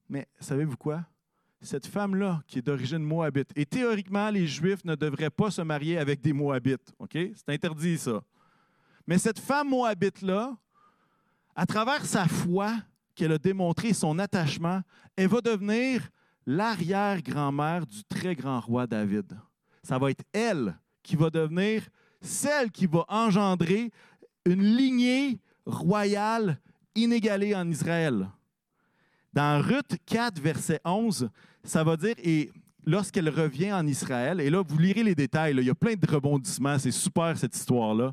[0.06, 1.06] Mais savez-vous quoi?
[1.62, 5.96] Cette femme-là, qui est d'origine moabite, et théoriquement, les Juifs ne devraient pas se marier
[5.96, 6.92] avec des Moabites.
[6.98, 7.12] OK?
[7.12, 8.22] C'est interdit, ça.
[9.06, 10.54] Mais cette femme moabite-là,
[11.54, 12.74] à travers sa foi
[13.14, 14.82] qu'elle a démontré, son attachement,
[15.16, 16.06] elle va devenir
[16.44, 19.38] l'arrière-grand-mère du très grand roi David.
[19.82, 21.88] Ça va être elle qui va devenir
[22.20, 23.90] celle qui va engendrer
[24.44, 26.60] une lignée royale
[26.94, 28.28] inégalée en Israël.
[29.32, 31.28] Dans Ruth 4, verset 11,
[31.62, 32.50] ça va dire, et
[32.86, 36.10] lorsqu'elle revient en Israël, et là, vous lirez les détails, il y a plein de
[36.10, 38.12] rebondissements, c'est super cette histoire-là.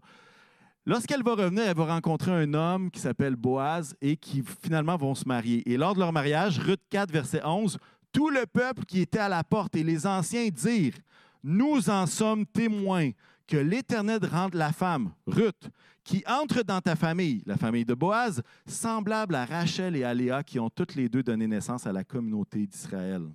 [0.86, 5.16] Lorsqu'elle va revenir, elle va rencontrer un homme qui s'appelle Boaz et qui finalement vont
[5.16, 5.64] se marier.
[5.72, 7.78] Et lors de leur mariage, Ruth 4, verset 11,
[8.12, 10.98] tout le peuple qui était à la porte et les anciens dirent,
[11.42, 13.12] nous en sommes témoins
[13.48, 15.70] que l'Éternel rende la femme, Ruth,
[16.04, 20.44] qui entre dans ta famille, la famille de Boaz, semblable à Rachel et à Léa,
[20.44, 23.30] qui ont toutes les deux donné naissance à la communauté d'Israël.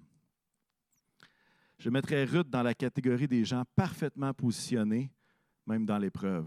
[1.79, 5.11] Je mettrais Ruth dans la catégorie des gens parfaitement positionnés,
[5.67, 6.47] même dans l'épreuve.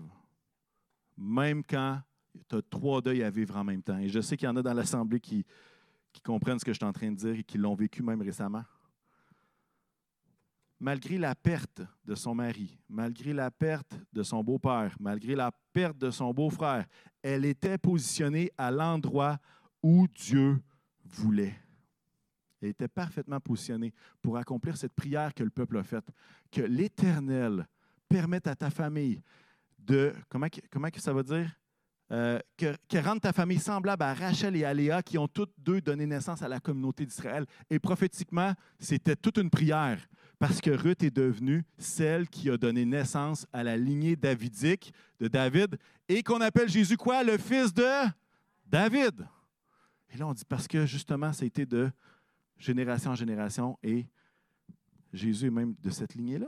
[1.17, 2.01] Même quand
[2.49, 3.97] tu as trois deuils à vivre en même temps.
[3.97, 5.45] Et je sais qu'il y en a dans l'Assemblée qui,
[6.11, 8.21] qui comprennent ce que je suis en train de dire et qui l'ont vécu même
[8.21, 8.63] récemment
[10.81, 15.97] malgré la perte de son mari, malgré la perte de son beau-père, malgré la perte
[15.99, 16.85] de son beau-frère,
[17.21, 19.37] elle était positionnée à l'endroit
[19.83, 20.59] où Dieu
[21.05, 21.55] voulait.
[22.61, 26.09] Elle était parfaitement positionnée pour accomplir cette prière que le peuple a faite.
[26.51, 27.67] Que l'Éternel
[28.09, 29.21] permette à ta famille
[29.77, 31.51] de, comment, comment ça veut dire?
[32.11, 35.53] Euh, que, que rende ta famille semblable à Rachel et à Léa, qui ont toutes
[35.57, 37.45] deux donné naissance à la communauté d'Israël.
[37.69, 40.05] Et prophétiquement, c'était toute une prière,
[40.41, 45.27] parce que Ruth est devenue celle qui a donné naissance à la lignée davidique de
[45.27, 45.77] David,
[46.09, 47.23] et qu'on appelle Jésus quoi?
[47.23, 47.87] Le fils de
[48.65, 49.27] David.
[50.09, 51.91] Et là, on dit parce que justement, ça a été de
[52.57, 54.07] génération en génération, et
[55.13, 56.47] Jésus est même de cette lignée-là.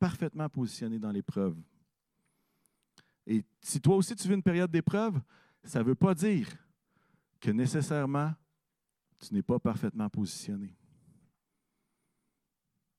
[0.00, 1.56] Parfaitement positionné dans l'épreuve.
[3.28, 5.20] Et si toi aussi tu vis une période d'épreuve,
[5.62, 6.48] ça ne veut pas dire
[7.38, 8.32] que nécessairement
[9.20, 10.74] tu n'es pas parfaitement positionné.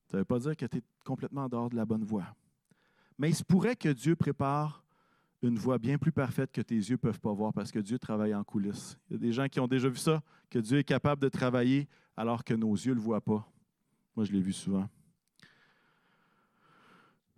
[0.09, 2.25] Ça ne veut pas dire que tu es complètement en dehors de la bonne voie.
[3.17, 4.83] Mais il se pourrait que Dieu prépare
[5.41, 7.99] une voie bien plus parfaite que tes yeux ne peuvent pas voir parce que Dieu
[7.99, 8.97] travaille en coulisses.
[9.09, 11.29] Il y a des gens qui ont déjà vu ça, que Dieu est capable de
[11.29, 13.47] travailler alors que nos yeux ne le voient pas.
[14.15, 14.89] Moi, je l'ai vu souvent.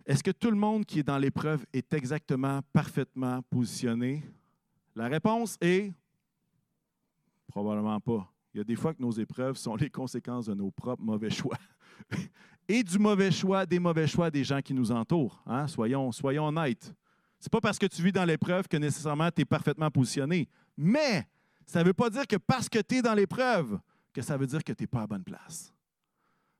[0.04, 4.24] Est-ce que tout le monde qui est dans l'épreuve est exactement, parfaitement positionné?
[4.96, 5.92] La réponse est
[7.46, 8.32] probablement pas.
[8.52, 11.30] Il y a des fois que nos épreuves sont les conséquences de nos propres mauvais
[11.30, 11.58] choix.
[12.68, 15.42] Et du mauvais choix, des mauvais choix des gens qui nous entourent.
[15.46, 15.66] Hein?
[15.66, 16.94] Soyons, soyons honnêtes.
[17.38, 20.48] Ce n'est pas parce que tu vis dans l'épreuve que nécessairement tu es parfaitement positionné.
[20.76, 21.26] Mais
[21.66, 23.78] ça ne veut pas dire que parce que tu es dans l'épreuve,
[24.12, 25.72] que ça veut dire que tu n'es pas à bonne place.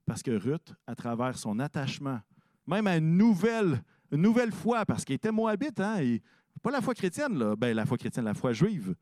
[0.05, 2.19] Parce que Ruth, à travers son attachement
[2.67, 6.17] même à une nouvelle, une nouvelle foi, parce qu'il était moabite, hein,
[6.61, 7.55] pas la foi chrétienne, là.
[7.55, 8.95] Ben, la foi chrétienne, la foi juive.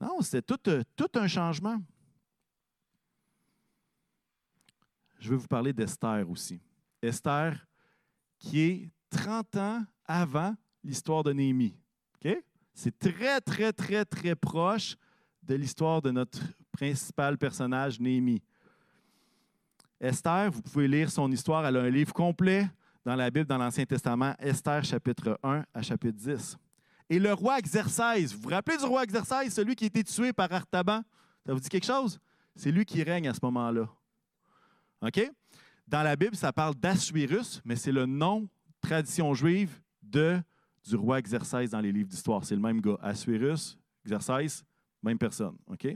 [0.00, 0.58] Non, c'était tout,
[0.96, 1.78] tout un changement.
[5.22, 6.60] Je veux vous parler d'Esther aussi.
[7.00, 7.64] Esther,
[8.40, 11.76] qui est 30 ans avant l'histoire de Néhémie.
[12.74, 14.96] C'est très, très, très, très proche
[15.40, 16.40] de l'histoire de notre
[16.72, 18.42] principal personnage, Néhémie.
[20.00, 21.64] Esther, vous pouvez lire son histoire.
[21.66, 22.68] Elle a un livre complet
[23.04, 26.56] dans la Bible, dans l'Ancien Testament, Esther chapitre 1 à chapitre 10.
[27.10, 30.32] Et le roi Xerxès, vous vous rappelez du roi Xerxès, celui qui a été tué
[30.32, 31.02] par Artaban?
[31.46, 32.18] Ça vous dit quelque chose?
[32.56, 33.88] C'est lui qui règne à ce moment-là.
[35.02, 35.30] OK?
[35.86, 38.48] Dans la Bible, ça parle d'Assuérus, mais c'est le nom,
[38.80, 40.40] tradition juive, de,
[40.86, 42.44] du roi Xerxès dans les livres d'histoire.
[42.44, 42.98] C'est le même gars.
[43.00, 44.64] Assuérus, Xerxès,
[45.02, 45.56] même personne.
[45.66, 45.88] OK?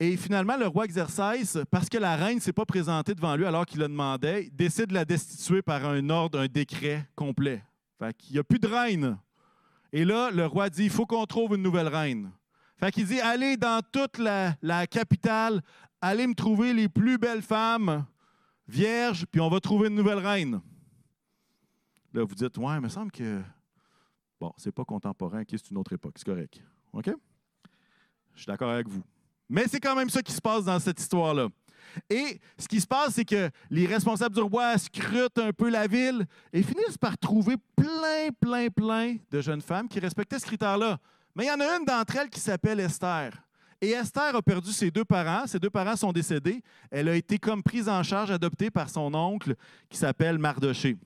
[0.00, 3.46] Et finalement, le roi Xerxès, parce que la reine ne s'est pas présentée devant lui
[3.46, 7.62] alors qu'il le demandait, décide de la destituer par un ordre, un décret complet.
[7.98, 9.16] Fait qu'il n'y a plus de reine.
[9.92, 12.32] Et là, le roi dit, il faut qu'on trouve une nouvelle reine.
[12.76, 15.62] Fait qu'il dit, allez dans toute la, la, capitale,
[16.04, 18.04] allez me trouver les plus belles femmes
[18.68, 20.60] vierges, puis on va trouver une nouvelle reine.
[22.12, 23.42] Là, vous dites, ouais, il me semble que,
[24.40, 26.62] bon, c'est pas contemporain, c'est une autre époque, c'est correct.
[26.92, 27.10] OK?
[28.34, 29.02] Je suis d'accord avec vous.
[29.48, 31.48] Mais c'est quand même ça qui se passe dans cette histoire-là.
[32.10, 35.86] Et ce qui se passe, c'est que les responsables du roi scrutent un peu la
[35.86, 40.98] ville et finissent par trouver plein, plein, plein de jeunes femmes qui respectaient ce critère-là.
[41.34, 43.43] Mais il y en a une d'entre elles qui s'appelle Esther.
[43.84, 45.46] Et Esther a perdu ses deux parents.
[45.46, 46.62] Ses deux parents sont décédés.
[46.90, 49.54] Elle a été comme prise en charge, adoptée par son oncle
[49.90, 50.96] qui s'appelle Mardoché.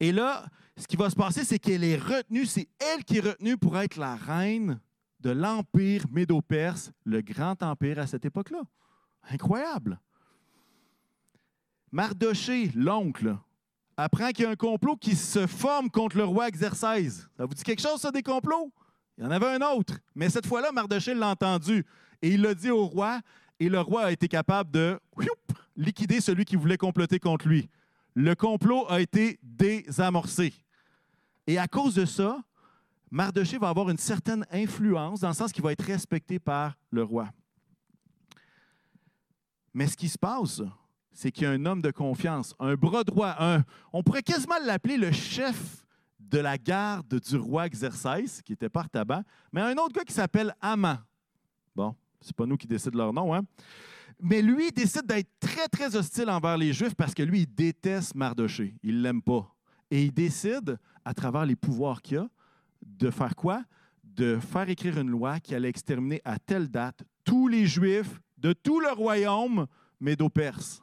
[0.00, 3.20] Et là, ce qui va se passer, c'est qu'elle est retenue, c'est elle qui est
[3.20, 4.80] retenue pour être la reine
[5.20, 8.62] de l'Empire médo-perse, le grand empire à cette époque-là.
[9.30, 10.00] Incroyable.
[11.92, 13.38] Mardoché, l'oncle,
[13.96, 17.28] apprend qu'il y a un complot qui se forme contre le roi Xerxès.
[17.36, 18.72] Ça vous dit quelque chose, ça, des complots?
[19.16, 19.98] Il y en avait un autre.
[20.14, 21.84] Mais cette fois-là, Mardoché l'a entendu.
[22.20, 23.20] Et il l'a dit au roi.
[23.60, 24.98] Et le roi a été capable de
[25.76, 27.68] liquider celui qui voulait comploter contre lui.
[28.14, 30.52] Le complot a été désamorcé.
[31.46, 32.42] Et à cause de ça,
[33.10, 37.02] Mardoché va avoir une certaine influence dans le sens qu'il va être respecté par le
[37.02, 37.28] roi.
[39.72, 40.62] Mais ce qui se passe,
[41.12, 44.58] c'est qu'il y a un homme de confiance, un bras droit, un, on pourrait quasiment
[44.64, 45.83] l'appeler le chef
[46.34, 50.12] de la garde du roi Xerxès, qui était par tabac, mais un autre gars qui
[50.12, 50.98] s'appelle Aman.
[51.76, 53.42] Bon, c'est pas nous qui décident leur nom, hein?
[54.20, 58.16] Mais lui, décide d'être très, très hostile envers les Juifs parce que lui, il déteste
[58.16, 58.74] Mardoché.
[58.82, 59.54] Il l'aime pas.
[59.92, 62.28] Et il décide, à travers les pouvoirs qu'il a,
[62.82, 63.62] de faire quoi?
[64.02, 68.52] De faire écrire une loi qui allait exterminer à telle date tous les Juifs de
[68.52, 69.66] tout le royaume
[70.00, 70.82] médo-perse.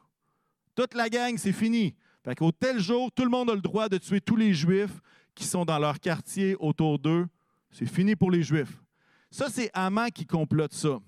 [0.76, 1.94] Toute la gang, c'est fini.
[2.24, 5.02] Fait qu'au tel jour, tout le monde a le droit de tuer tous les Juifs
[5.36, 7.28] qui sont dans leur quartier autour d'eux.
[7.72, 8.82] C'est fini pour les Juifs.
[9.30, 11.00] Ça, c'est Haman qui complote ça.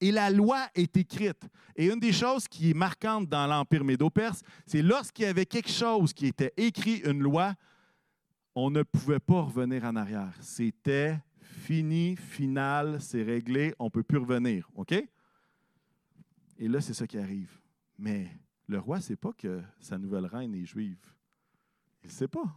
[0.00, 1.48] Et la loi est écrite.
[1.76, 5.70] Et une des choses qui est marquante dans l'Empire médo-perse, c'est lorsqu'il y avait quelque
[5.70, 7.54] chose qui était écrit, une loi,
[8.54, 10.34] on ne pouvait pas revenir en arrière.
[10.40, 14.68] C'était fini, final, c'est réglé, on ne peut plus revenir.
[14.74, 14.92] OK?
[16.58, 17.60] Et là, c'est ça qui arrive.
[17.98, 18.28] Mais
[18.66, 20.98] le roi ne sait pas que sa nouvelle reine est juive.
[22.02, 22.54] Il ne sait pas.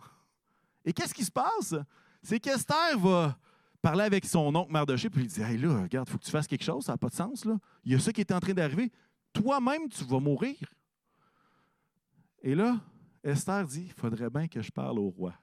[0.86, 1.76] Et qu'est-ce qui se passe?
[2.22, 3.38] C'est qu'Esther va
[3.82, 6.32] parler avec son oncle Mardoché, puis il dit Hey là, regarde, il faut que tu
[6.32, 7.44] fasses quelque chose, ça n'a pas de sens.
[7.44, 7.58] Là.
[7.84, 8.92] Il y a ça qui est en train d'arriver.
[9.34, 10.56] Toi-même, tu vas mourir.
[12.42, 12.80] Et là,
[13.24, 15.34] Esther dit Il faudrait bien que je parle au roi.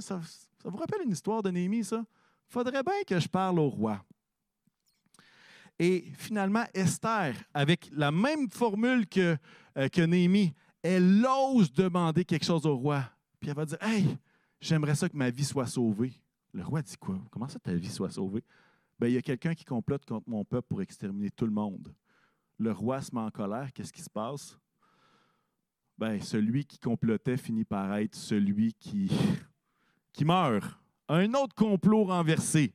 [0.00, 0.20] Ça
[0.64, 2.04] vous, rappelle une histoire de Néhémie, ça?
[2.48, 4.04] Il faudrait bien que je parle au roi.
[5.78, 9.36] Et finalement, Esther, avec la même formule que,
[9.76, 13.04] euh, que Néhémie, elle ose demander quelque chose au roi.
[13.40, 14.16] Puis elle va dire Hey,
[14.60, 16.12] j'aimerais ça que ma vie soit sauvée.
[16.52, 17.18] Le roi dit quoi?
[17.30, 18.42] Comment ça ta vie soit sauvée?
[18.98, 21.94] Bien, il y a quelqu'un qui complote contre mon peuple pour exterminer tout le monde.
[22.58, 23.72] Le roi se met en colère.
[23.72, 24.58] Qu'est-ce qui se passe?
[25.98, 29.10] Ben, celui qui complotait finit par être celui qui,
[30.12, 30.78] qui meurt.
[31.08, 32.74] Un autre complot renversé.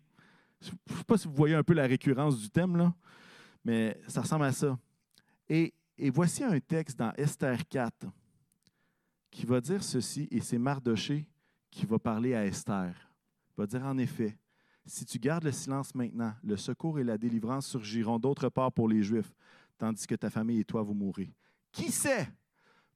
[0.62, 2.94] Je ne sais pas si vous voyez un peu la récurrence du thème, là,
[3.66, 4.78] mais ça ressemble à ça.
[5.50, 8.08] Et, et voici un texte dans Esther 4
[9.32, 11.26] qui va dire ceci, et c'est Mardoché
[11.72, 12.94] qui va parler à Esther.
[13.50, 14.38] Il va dire en effet,
[14.86, 18.88] si tu gardes le silence maintenant, le secours et la délivrance surgiront d'autre part pour
[18.88, 19.34] les Juifs,
[19.78, 21.34] tandis que ta famille et toi vous mourrez.
[21.72, 22.30] Qui sait?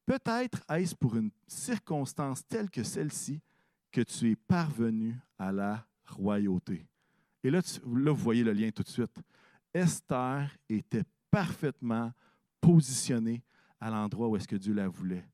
[0.06, 3.42] Peut-être est-ce pour une circonstance telle que celle-ci
[3.92, 6.86] que tu es parvenu à la royauté.
[7.44, 9.22] Et là, là, vous voyez le lien tout de suite.
[9.74, 12.12] Esther était parfaitement
[12.60, 13.44] positionnée
[13.80, 15.26] à l'endroit où est-ce que Dieu la voulait.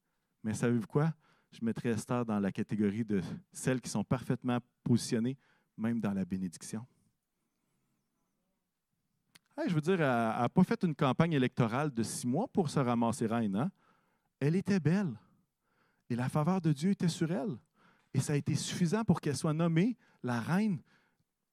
[0.44, 1.14] Mais savez-vous quoi?
[1.52, 5.38] Je mettrais Esther dans la catégorie de celles qui sont parfaitement positionnées,
[5.78, 6.86] même dans la bénédiction.
[9.68, 12.80] je veux dire, elle n'a pas fait une campagne électorale de six mois pour se
[12.80, 13.56] ramasser reine.
[13.56, 13.72] Hein?
[14.40, 15.20] Elle était belle.
[16.10, 17.58] Et la faveur de Dieu était sur elle.
[18.14, 20.82] Et ça a été suffisant pour qu'elle soit nommée la reine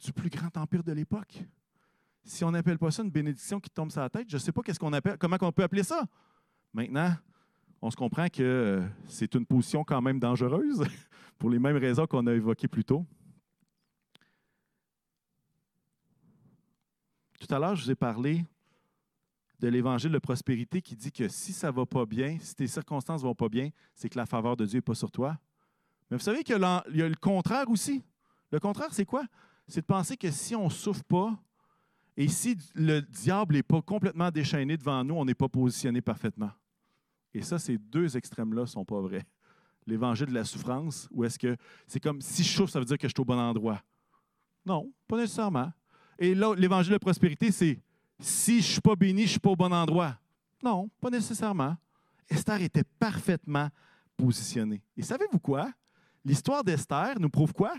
[0.02, 1.44] du plus grand empire de l'époque.
[2.24, 4.52] Si on n'appelle pas ça une bénédiction qui tombe sur la tête, je ne sais
[4.52, 6.04] pas qu'est-ce qu'on appelle, comment on peut appeler ça.
[6.72, 7.14] Maintenant,
[7.80, 10.84] on se comprend que euh, c'est une position quand même dangereuse
[11.38, 13.06] pour les mêmes raisons qu'on a évoquées plus tôt.
[17.38, 18.44] Tout à l'heure, je vous ai parlé
[19.60, 22.66] de l'évangile de prospérité qui dit que si ça ne va pas bien, si tes
[22.66, 25.36] circonstances ne vont pas bien, c'est que la faveur de Dieu n'est pas sur toi.
[26.10, 28.02] Mais vous savez qu'il y, a le contraire aussi.
[28.50, 29.24] Le contraire, c'est quoi?
[29.66, 31.36] C'est de penser que si on ne souffre pas
[32.16, 36.50] et si le diable n'est pas complètement déchaîné devant nous, on n'est pas positionné parfaitement.
[37.38, 39.24] Et ça, ces deux extrêmes-là ne sont pas vrais.
[39.86, 42.98] L'évangile de la souffrance, ou est-ce que c'est comme si je souffre, ça veut dire
[42.98, 43.80] que je suis au bon endroit?
[44.66, 45.72] Non, pas nécessairement.
[46.18, 47.80] Et là, l'évangile de prospérité, c'est
[48.18, 50.18] si je ne suis pas béni, je ne suis pas au bon endroit.
[50.64, 51.76] Non, pas nécessairement.
[52.28, 53.68] Esther était parfaitement
[54.16, 54.82] positionnée.
[54.96, 55.72] Et savez-vous quoi?
[56.24, 57.72] L'histoire d'Esther nous prouve quoi?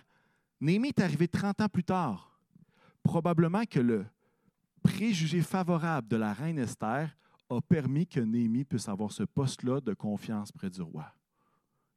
[0.62, 2.40] Néhémie est arrivé 30 ans plus tard.
[3.04, 4.06] Probablement que le
[4.82, 7.10] préjugé favorable de la reine Esther
[7.50, 11.12] a permis que Néhémie puisse avoir ce poste-là de confiance près du roi.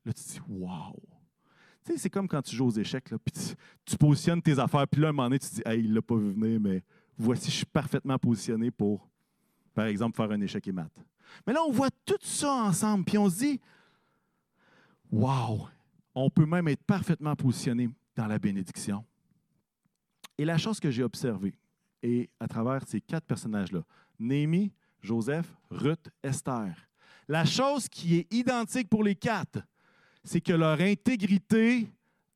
[0.05, 0.97] Là, tu te dis, wow!
[1.85, 4.87] Tu sais, c'est comme quand tu joues aux échecs, là, puis tu, positionnes tes affaires,
[4.89, 6.31] puis là, à un moment donné, tu te dis, hey, il ne l'a pas vu
[6.33, 6.83] venir, mais
[7.19, 9.09] voici, je suis parfaitement positionné pour,
[9.75, 10.93] par exemple, faire un échec et mat.
[11.47, 13.61] Mais là, on voit tout ça ensemble, puis on se dit,
[15.11, 15.69] wow!
[16.15, 19.05] On peut même être parfaitement positionné dans la bénédiction.
[20.37, 21.55] Et la chose que j'ai observée,
[22.03, 23.83] et à travers ces quatre personnages-là,
[24.19, 26.75] Néhémie, Joseph, Ruth, Esther,
[27.29, 29.59] la chose qui est identique pour les quatre,
[30.25, 31.89] c'est que leur intégrité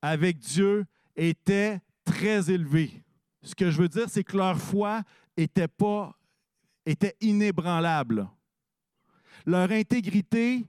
[0.02, 3.02] avec Dieu était très élevée.
[3.42, 5.02] Ce que je veux dire, c'est que leur foi
[5.36, 6.16] était, pas,
[7.20, 8.28] inébranlable.
[9.44, 10.66] Leur intégrité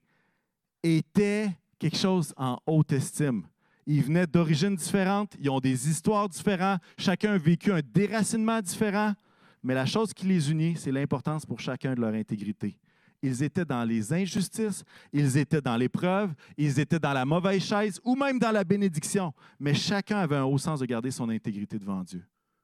[0.83, 3.47] était quelque chose en haute estime.
[3.85, 9.13] Ils venaient d'origines différentes, ils ont des histoires différentes, chacun a vécu un déracinement différent,
[9.63, 12.77] mais la chose qui les unit, c'est l'importance pour chacun de leur intégrité.
[13.21, 17.99] Ils étaient dans les injustices, ils étaient dans l'épreuve, ils étaient dans la mauvaise chaise
[18.03, 21.79] ou même dans la bénédiction, mais chacun avait un haut sens de garder son intégrité
[21.79, 22.23] devant Dieu.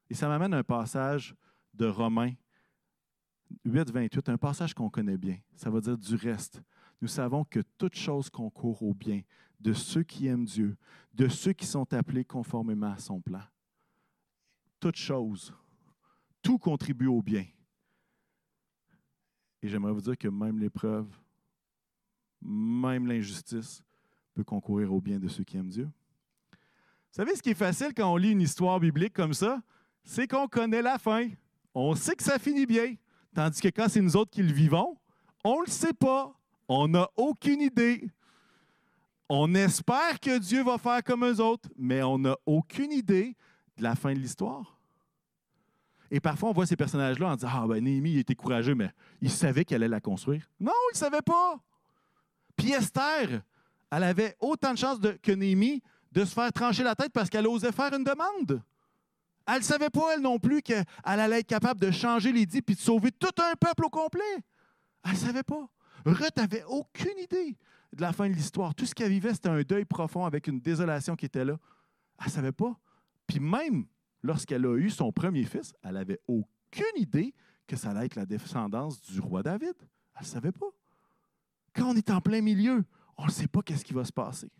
[0.09, 1.33] Et ça m'amène à un passage
[1.73, 2.33] de Romains
[3.65, 5.37] 8, 28, un passage qu'on connaît bien.
[5.55, 6.61] Ça va dire du reste.
[7.01, 9.21] Nous savons que toute chose concourt au bien
[9.59, 10.75] de ceux qui aiment Dieu,
[11.13, 13.41] de ceux qui sont appelés conformément à son plan.
[14.79, 15.53] Toute chose,
[16.43, 17.45] tout contribue au bien.
[19.63, 21.07] Et j'aimerais vous dire que même l'épreuve,
[22.41, 23.81] même l'injustice
[24.33, 25.85] peut concourir au bien de ceux qui aiment Dieu.
[25.85, 29.61] Vous savez ce qui est facile quand on lit une histoire biblique comme ça?
[30.03, 31.29] C'est qu'on connaît la fin.
[31.73, 32.95] On sait que ça finit bien.
[33.33, 34.97] Tandis que quand c'est nous autres qui le vivons,
[35.43, 36.37] on ne le sait pas.
[36.67, 38.09] On n'a aucune idée.
[39.29, 43.35] On espère que Dieu va faire comme eux autres, mais on n'a aucune idée
[43.77, 44.72] de la fin de l'histoire.
[46.15, 48.91] Et parfois, on voit ces personnages-là en disant Ah, ben Néhémie, il était courageux, mais
[49.19, 50.47] il savait qu'elle allait la construire.
[50.59, 51.59] Non, il ne savait pas.
[52.55, 53.41] Puis Esther,
[53.89, 57.47] elle avait autant de chances que Néhémie de se faire trancher la tête parce qu'elle
[57.47, 58.61] osait faire une demande.
[59.47, 62.61] Elle ne savait pas, elle non plus, qu'elle allait être capable de changer les dits
[62.61, 64.21] puis de sauver tout un peuple au complet.
[65.03, 65.67] Elle ne savait pas.
[66.05, 67.57] Ruth n'avait aucune idée
[67.91, 68.75] de la fin de l'histoire.
[68.75, 71.57] Tout ce qu'elle vivait, c'était un deuil profond avec une désolation qui était là.
[72.19, 72.77] Elle ne savait pas.
[73.25, 73.87] Puis même
[74.23, 77.33] lorsqu'elle a eu son premier fils, elle n'avait aucune idée
[77.67, 79.75] que ça allait être la descendance du roi David.
[80.15, 80.69] Elle ne savait pas.
[81.75, 82.83] Quand on est en plein milieu,
[83.17, 84.51] on ne sait pas qu'est-ce qui va se passer.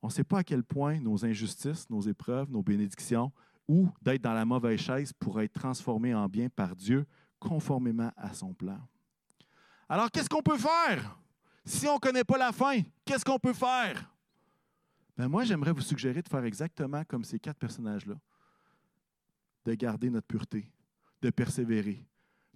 [0.00, 3.32] On ne sait pas à quel point nos injustices, nos épreuves, nos bénédictions,
[3.68, 7.06] ou d'être dans la mauvaise chaise pourraient être transformées en bien par Dieu
[7.38, 8.80] conformément à son plan.
[9.88, 11.18] Alors, qu'est-ce qu'on peut faire?
[11.64, 14.11] Si on ne connaît pas la fin, qu'est-ce qu'on peut faire?
[15.22, 18.16] Ben moi, j'aimerais vous suggérer de faire exactement comme ces quatre personnages-là.
[19.64, 20.68] De garder notre pureté,
[21.20, 22.04] de persévérer,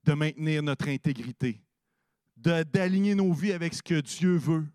[0.03, 1.63] de maintenir notre intégrité,
[2.37, 4.67] d'aligner nos vies avec ce que Dieu veut.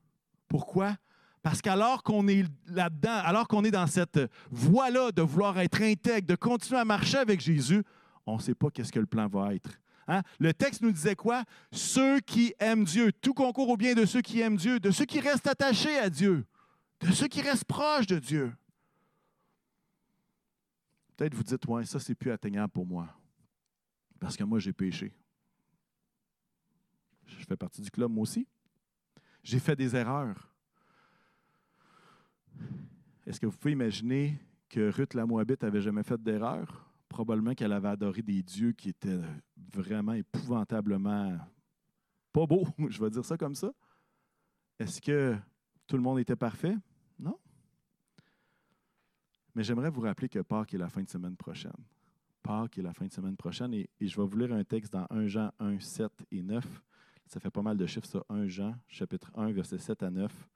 [0.48, 0.96] Pourquoi?
[1.44, 6.28] Parce qu'alors qu'on est là-dedans, alors qu'on est dans cette voie-là de vouloir être intègre,
[6.28, 7.84] de continuer à marcher avec Jésus,
[8.26, 9.82] on ne sait pas qu'est-ce que le plan va être.
[10.08, 10.22] Hein?
[10.40, 11.44] Le texte nous disait quoi?
[11.74, 15.04] Ceux qui aiment Dieu, tout concourt au bien de ceux qui aiment Dieu, de ceux
[15.04, 16.46] qui restent attachés à Dieu
[17.02, 18.54] de ceux qui restent proches de Dieu.
[21.16, 23.08] Peut-être vous dites, ouais, ça, c'est plus atteignable pour moi.
[24.20, 25.14] Parce que moi, j'ai péché.
[27.26, 28.48] Je fais partie du club, moi aussi.
[29.44, 30.52] J'ai fait des erreurs.
[33.26, 34.40] Est-ce que vous pouvez imaginer
[34.70, 36.92] que Ruth la Moabite avait jamais fait d'erreur?
[37.08, 39.20] Probablement qu'elle avait adoré des dieux qui étaient
[39.74, 41.38] vraiment épouvantablement
[42.32, 43.72] pas beaux, je vais dire ça comme ça.
[44.80, 45.36] Est-ce que
[45.88, 46.76] tout le monde était parfait?
[47.22, 47.38] Non?
[49.56, 51.72] Mais j'aimerais vous rappeler que Pâques est la fin de semaine prochaine.
[52.42, 53.74] Pâques est la fin de semaine prochaine.
[53.74, 56.66] Et, je vais vous lire un texte dans 1 Jean 1, 7 et 9.
[57.28, 58.24] Ça fait pas mal de chiffres, ça.
[58.30, 60.50] 1 Jean, chapitre 1, versets 7 à 9.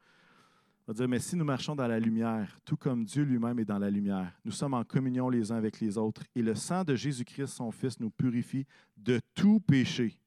[0.87, 3.65] On va dire, mais si nous marchons dans la lumière, tout comme Dieu lui-même est
[3.65, 6.83] dans la lumière, nous sommes en communion les uns avec les autres, et le sang
[6.83, 10.19] de Jésus-Christ, son Fils, nous purifie de tout péché.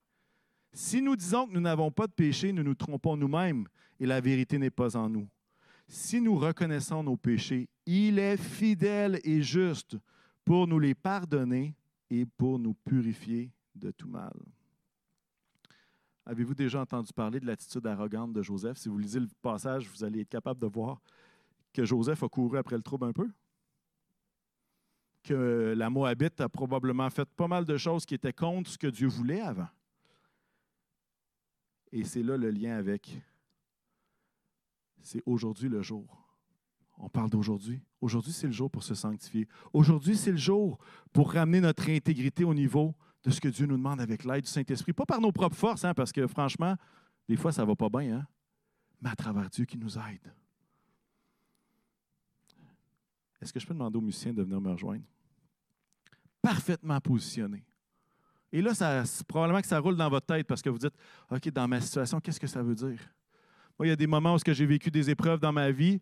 [0.73, 3.69] Si nous disons que nous n'avons pas de péché, nous nous trompons nous-mêmes,
[4.01, 5.29] et la vérité n'est pas en nous.
[5.89, 9.97] Si nous reconnaissons nos péchés, il est fidèle et juste
[10.45, 11.75] pour nous les pardonner
[12.11, 14.35] et pour nous purifier de tout mal.
[16.27, 18.77] Avez-vous déjà entendu parler de l'attitude arrogante de Joseph?
[18.77, 21.01] Si vous lisez le passage, vous allez être capable de voir
[21.73, 23.31] que Joseph a couru après le trouble un peu.
[25.23, 28.89] Que la Moabite a probablement fait pas mal de choses qui étaient contre ce que
[28.89, 29.69] Dieu voulait avant.
[31.93, 33.23] Et c'est là le lien avec.
[35.03, 36.29] C'est aujourd'hui le jour.
[36.99, 37.81] On parle d'aujourd'hui.
[38.01, 39.47] Aujourd'hui, c'est le jour pour se sanctifier.
[39.73, 40.79] Aujourd'hui, c'est le jour
[41.13, 44.51] pour ramener notre intégrité au niveau de ce que Dieu nous demande avec l'aide du
[44.51, 44.93] Saint-Esprit.
[44.93, 46.77] Pas par nos propres forces, hein, parce que franchement,
[47.29, 48.27] des fois, ça ne va pas bien, hein,
[49.01, 50.33] mais à travers Dieu qui nous aide.
[53.41, 55.05] Est-ce que je peux demander aux musiciens de venir me rejoindre?
[56.43, 57.65] Parfaitement positionné.
[58.51, 60.95] Et là, ça, probablement que ça roule dans votre tête parce que vous dites,
[61.31, 62.99] OK, dans ma situation, qu'est-ce que ça veut dire?
[63.81, 66.01] Il y a des moments où j'ai vécu des épreuves dans ma vie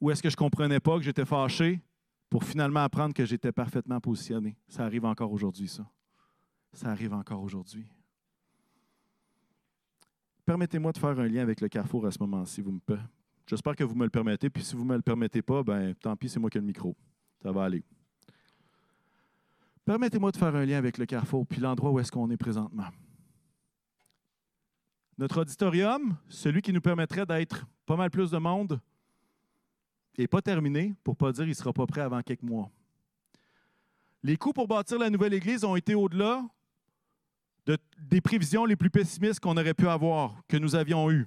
[0.00, 1.80] où est-ce que je ne comprenais pas, que j'étais fâché,
[2.28, 4.56] pour finalement apprendre que j'étais parfaitement positionné.
[4.68, 5.88] Ça arrive encore aujourd'hui, ça.
[6.72, 7.86] Ça arrive encore aujourd'hui.
[10.44, 12.60] Permettez-moi de faire un lien avec le carrefour à ce moment-ci.
[12.60, 12.80] Vous me...
[13.46, 14.50] J'espère que vous me le permettez.
[14.50, 16.60] Puis si vous ne me le permettez pas, ben tant pis, c'est moi qui ai
[16.60, 16.96] le micro.
[17.42, 17.82] Ça va aller.
[19.84, 22.88] Permettez-moi de faire un lien avec le carrefour, puis l'endroit où est-ce qu'on est présentement.
[25.18, 28.80] Notre auditorium, celui qui nous permettrait d'être pas mal plus de monde,
[30.18, 32.70] n'est pas terminé, pour ne pas dire qu'il ne sera pas prêt avant quelques mois.
[34.22, 36.44] Les coûts pour bâtir la nouvelle église ont été au-delà
[37.98, 41.26] des prévisions les plus pessimistes qu'on aurait pu avoir, que nous avions eues.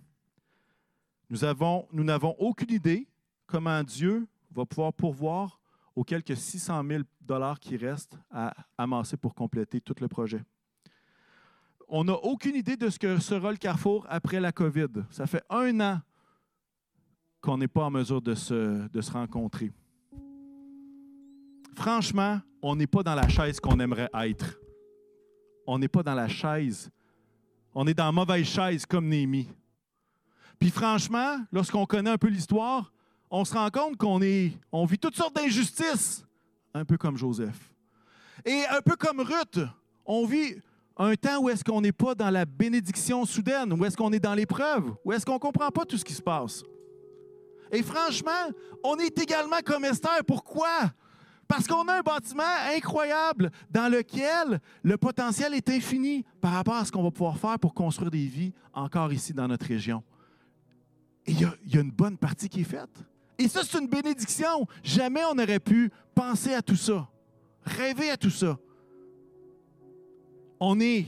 [1.30, 3.08] Nous avons, nous n'avons aucune idée
[3.46, 5.60] comment Dieu va pouvoir pourvoir
[5.96, 10.42] aux quelques 600 000 dollars qui restent à amasser pour compléter tout le projet.
[11.90, 15.06] On n'a aucune idée de ce que sera le Carrefour après la COVID.
[15.10, 16.02] Ça fait un an
[17.42, 19.72] qu'on n'est pas en mesure de se, rencontrer.
[21.76, 24.60] Franchement, on n'est pas dans la chaise qu'on aimerait être
[25.70, 26.90] on n'est pas dans la chaise.
[27.76, 29.48] On est dans la mauvaise chaise comme Némi.
[30.58, 32.92] Puis franchement, lorsqu'on connaît un peu l'histoire,
[33.30, 36.26] on se rend compte qu'on est, on vit toutes sortes d'injustices,
[36.74, 37.72] un peu comme Joseph.
[38.44, 39.60] Et un peu comme Ruth,
[40.08, 40.56] on vit
[41.00, 44.20] un temps où est-ce qu'on n'est pas dans la bénédiction soudaine, où est-ce qu'on est
[44.20, 46.62] dans l'épreuve, où est-ce qu'on ne comprend pas tout ce qui se passe.
[47.72, 48.52] Et franchement,
[48.84, 50.20] on est également comme Esther.
[50.28, 50.92] Pourquoi?
[51.48, 52.44] Parce qu'on a un bâtiment
[52.76, 57.58] incroyable dans lequel le potentiel est infini par rapport à ce qu'on va pouvoir faire
[57.58, 60.04] pour construire des vies encore ici dans notre région.
[61.26, 62.90] Et il y, a une bonne partie qui est faite.
[63.38, 64.68] Et ça, c'est une bénédiction.
[64.84, 67.08] Jamais on n'aurait pu penser à tout ça,
[67.64, 68.58] rêver à tout ça.
[70.60, 71.06] On n'est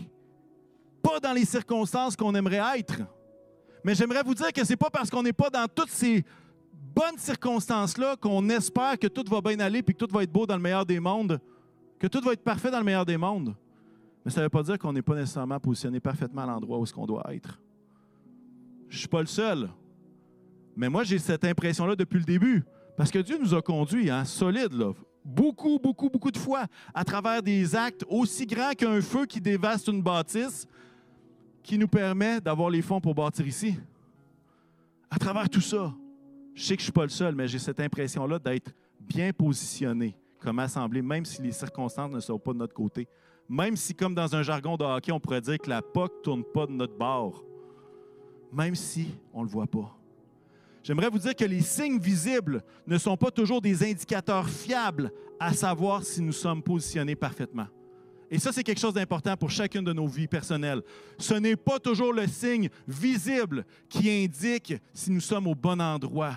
[1.01, 3.01] pas dans les circonstances qu'on aimerait être.
[3.83, 6.23] Mais j'aimerais vous dire que ce n'est pas parce qu'on n'est pas dans toutes ces
[6.95, 10.45] bonnes circonstances-là qu'on espère que tout va bien aller puis que tout va être beau
[10.45, 11.39] dans le meilleur des mondes,
[11.99, 13.55] que tout va être parfait dans le meilleur des mondes.
[14.23, 16.83] Mais ça ne veut pas dire qu'on n'est pas nécessairement positionné parfaitement à l'endroit où
[16.83, 17.59] est-ce qu'on doit être.
[18.87, 19.69] Je ne suis pas le seul.
[20.75, 22.63] Mais moi, j'ai cette impression-là depuis le début.
[22.97, 24.91] Parce que Dieu nous a conduits, hein, solide, là,
[25.23, 29.87] beaucoup, beaucoup, beaucoup de fois, à travers des actes aussi grands qu'un feu qui dévaste
[29.87, 30.67] une bâtisse,
[31.63, 33.77] qui nous permet d'avoir les fonds pour bâtir ici.
[35.09, 35.93] À travers tout ça.
[36.53, 39.31] Je sais que je ne suis pas le seul, mais j'ai cette impression-là d'être bien
[39.31, 43.07] positionné comme assemblée, même si les circonstances ne sont pas de notre côté.
[43.47, 46.21] Même si, comme dans un jargon de hockey, on pourrait dire que la POC ne
[46.21, 47.43] tourne pas de notre bord.
[48.51, 50.00] Même si on ne le voit pas.
[50.83, 55.53] J'aimerais vous dire que les signes visibles ne sont pas toujours des indicateurs fiables à
[55.53, 57.67] savoir si nous sommes positionnés parfaitement.
[58.33, 60.81] Et ça, c'est quelque chose d'important pour chacune de nos vies personnelles.
[61.17, 66.35] Ce n'est pas toujours le signe visible qui indique si nous sommes au bon endroit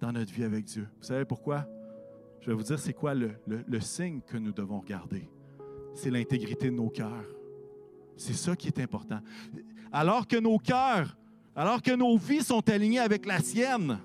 [0.00, 0.88] dans notre vie avec Dieu.
[0.98, 1.66] Vous savez pourquoi?
[2.40, 3.30] Je vais vous dire, c'est quoi le,
[3.80, 5.28] signe que nous devons regarder?
[5.94, 7.26] C'est l'intégrité de nos cœurs.
[8.16, 9.20] C'est ça qui est important.
[9.92, 11.16] Alors que nos cœurs,
[11.54, 13.98] alors que nos vies sont alignées avec la sienne,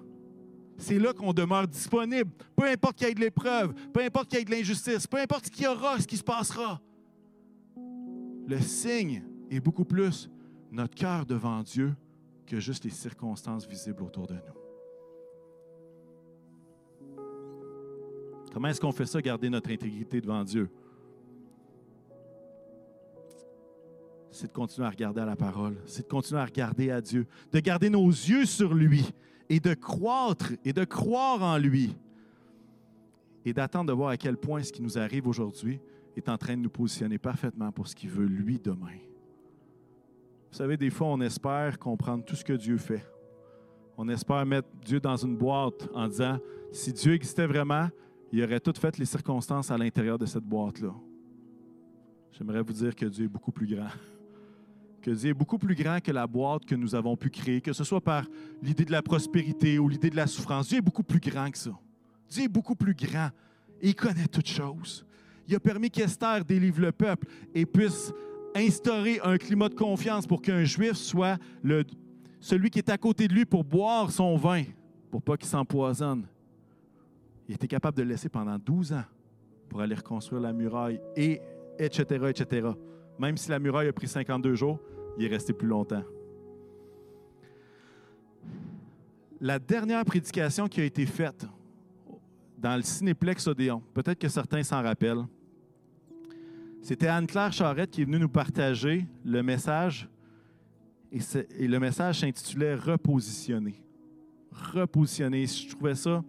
[0.78, 2.30] c'est là qu'on demeure disponible.
[2.56, 5.18] Peu importe qu'il y ait de l'épreuve, peu importe qu'il y ait de l'injustice, peu
[5.18, 6.82] importe ce qu'il y aura, ce qui se passera.
[8.48, 10.30] Le signe est beaucoup plus
[10.72, 11.96] notre cœur devant Dieu
[12.46, 14.42] que juste les circonstances visibles autour de nous.
[18.54, 20.70] Comment est-ce qu'on fait ça, garder notre intégrité devant Dieu?
[24.38, 27.26] C'est de continuer à regarder à la parole, c'est de continuer à regarder à Dieu,
[27.52, 29.04] de garder nos yeux sur lui
[29.50, 31.96] et de croître et de croire en lui
[33.44, 35.80] et d'attendre de voir à quel point ce qui nous arrive aujourd'hui
[36.16, 39.00] est en train de nous positionner parfaitement pour ce qu'il veut lui demain.
[40.52, 43.04] Vous savez, des fois, on espère comprendre tout ce que Dieu fait.
[43.98, 46.38] On espère mettre Dieu dans une boîte en disant,
[46.72, 47.90] si Dieu existait vraiment,
[48.32, 50.94] il aurait toutes fait les circonstances à l'intérieur de cette boîte-là.
[52.34, 53.90] J'aimerais vous dire que Dieu est beaucoup plus grand.
[55.02, 57.74] Que Dieu est beaucoup plus grand que la boîte que nous avons pu créer, que
[57.74, 58.26] ce soit par
[58.62, 60.70] l'idée de la prospérité ou l'idée de la souffrance.
[60.70, 61.72] Dieu est beaucoup plus grand que ça.
[62.30, 63.30] Dieu est beaucoup plus grand
[63.82, 65.06] il connaît toutes choses.
[65.48, 68.12] Il a permis qu'Esther délivre le peuple et puisse
[68.56, 71.86] instaurer un climat de confiance pour qu'un juif soit le,
[72.40, 74.64] celui qui est à côté de lui pour boire son vin,
[75.12, 76.28] pour pas qu'il s'empoisonne.
[77.48, 79.06] Il était capable de le laisser pendant 12 ans
[79.70, 81.42] pour aller reconstruire la muraille, et
[81.78, 82.70] etc., etc.
[83.20, 84.80] Même si la muraille a pris 52 jours,
[85.18, 86.04] il est resté plus longtemps.
[89.40, 91.46] La dernière prédication qui a été faite
[92.58, 95.26] dans le Cinéplex Odéon, peut-être que certains s'en rappellent,
[96.82, 100.08] c'était Anne-Claire Charrette qui est venue nous partager le message,
[101.12, 101.20] et,
[101.60, 103.82] et le message s'intitulait Repositionner.
[104.52, 105.46] Repositionner.
[105.46, 106.24] Je trouvais ça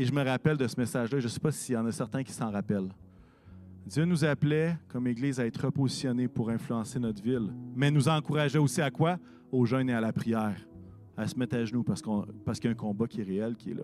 [0.00, 1.20] et je me rappelle de ce message-là.
[1.20, 2.88] Je ne sais pas s'il y en a certains qui s'en rappellent.
[3.90, 8.60] Dieu nous appelait comme Église à être repositionnés pour influencer notre ville, mais nous encourageait
[8.60, 9.18] aussi à quoi?
[9.50, 10.64] Au jeûne et à la prière,
[11.16, 13.72] à se mettre à genoux parce, qu'il y a un combat qui est réel, qui
[13.72, 13.82] est là.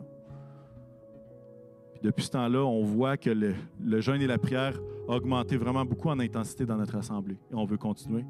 [1.94, 4.78] Puis depuis ce temps-là, on voit que le, le jeûne et la prière
[5.08, 7.38] ont augmenté vraiment beaucoup en intensité dans notre assemblée.
[7.50, 8.24] Et on veut continuer.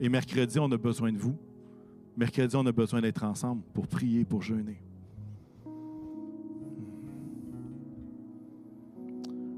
[0.00, 1.38] Et mercredi, on a besoin de vous.
[2.16, 4.82] Mercredi, on a besoin d'être ensemble pour prier, pour jeûner.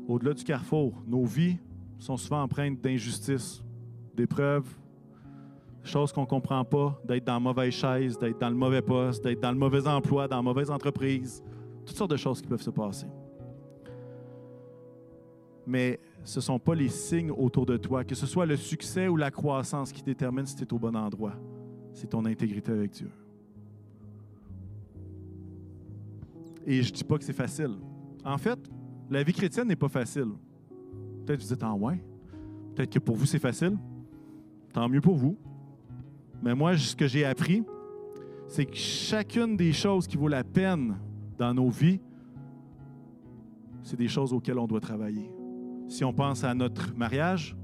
[0.08, 1.58] Au-delà du carrefour, nos vies
[1.98, 3.62] sont souvent empreintes d'injustice,
[4.14, 4.68] d'épreuves,
[5.84, 9.24] choses qu'on ne comprend pas, d'être dans la mauvaise chaise, d'être dans le mauvais poste,
[9.24, 11.42] d'être dans le mauvais emploi, dans la mauvaise entreprise,
[11.84, 13.06] toutes sortes de choses qui peuvent se passer.
[15.66, 19.08] Mais ce ne sont pas les signes autour de toi, que ce soit le succès
[19.08, 21.34] ou la croissance qui détermine si tu es au bon endroit.
[21.92, 23.10] C'est ton intégrité avec Dieu.
[26.66, 27.76] Et je ne dis pas que c'est facile.
[28.24, 28.58] En fait,
[29.12, 30.28] la vie chrétienne n'est pas facile.
[31.24, 32.02] Peut-être que vous êtes en ouais?
[32.74, 33.76] Peut-être que pour vous, c'est facile.
[34.72, 35.36] Tant mieux pour vous.
[36.42, 37.62] Mais moi, ce que j'ai appris,
[38.48, 40.96] c'est que chacune des choses qui vaut la peine
[41.38, 42.00] dans nos vies,
[43.82, 45.30] c'est des choses auxquelles on doit travailler.
[45.88, 47.54] Si on pense à notre mariage,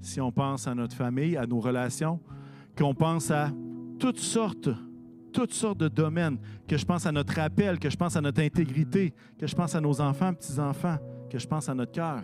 [0.00, 2.20] si on pense à notre famille, à nos relations,
[2.76, 3.50] qu'on pense à
[3.98, 4.68] toutes sortes
[5.32, 8.42] toutes sortes de domaines, que je pense à notre appel, que je pense à notre
[8.42, 10.98] intégrité, que je pense à nos enfants, petits-enfants,
[11.30, 12.22] que je pense à notre cœur.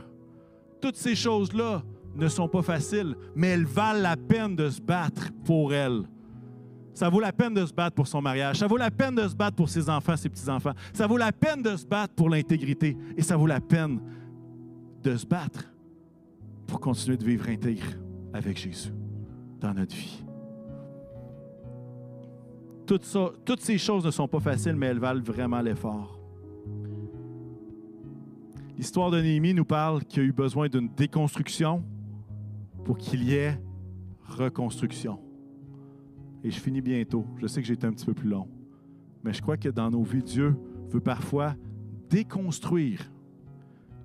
[0.81, 1.83] Toutes ces choses-là
[2.15, 6.03] ne sont pas faciles, mais elles valent la peine de se battre pour elles.
[6.95, 8.59] Ça vaut la peine de se battre pour son mariage.
[8.59, 10.75] Ça vaut la peine de se battre pour ses enfants, ses petits-enfants.
[10.93, 12.97] Ça vaut la peine de se battre pour l'intégrité.
[13.17, 14.01] Et ça vaut la peine
[15.03, 15.65] de se battre
[16.69, 17.87] pour continuer de vivre intègre
[18.33, 18.93] avec Jésus
[19.61, 20.24] dans notre vie.
[22.87, 26.21] Toutes, ces choses ne sont pas faciles, mais elles valent vraiment l'effort.
[28.77, 31.83] L'histoire de Néhémie nous parle qu'il y a eu besoin d'une déconstruction
[32.85, 33.59] pour qu'il y ait
[34.27, 35.19] reconstruction.
[36.43, 37.25] Et je finis bientôt.
[37.41, 38.49] Je sais que j'ai été un petit peu plus long.
[39.23, 40.55] Mais je crois que dans nos vies, Dieu
[40.91, 41.55] veut parfois
[42.11, 43.01] déconstruire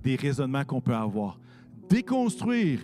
[0.03, 1.39] des raisonnements qu'on peut avoir,
[1.89, 2.80] déconstruire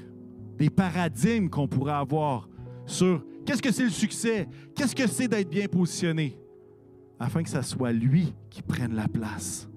[0.58, 2.50] des paradigmes qu'on pourrait avoir
[2.86, 4.48] sur Qu'est-ce que c'est le succès?
[4.76, 6.38] Qu'est-ce que c'est d'être bien positionné?
[7.20, 9.70] Afin que ce soit lui qui prenne la place.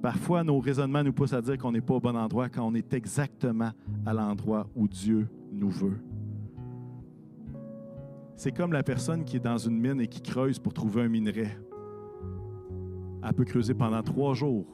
[0.00, 2.74] Parfois, nos raisonnements nous poussent à dire qu'on n'est pas au bon endroit quand on
[2.74, 3.70] est exactement
[4.06, 5.98] à l'endroit où Dieu nous veut.
[8.34, 11.08] C'est comme la personne qui est dans une mine et qui creuse pour trouver un
[11.08, 11.48] minerai.
[13.24, 14.66] Elle peut creuser pendant trois jours,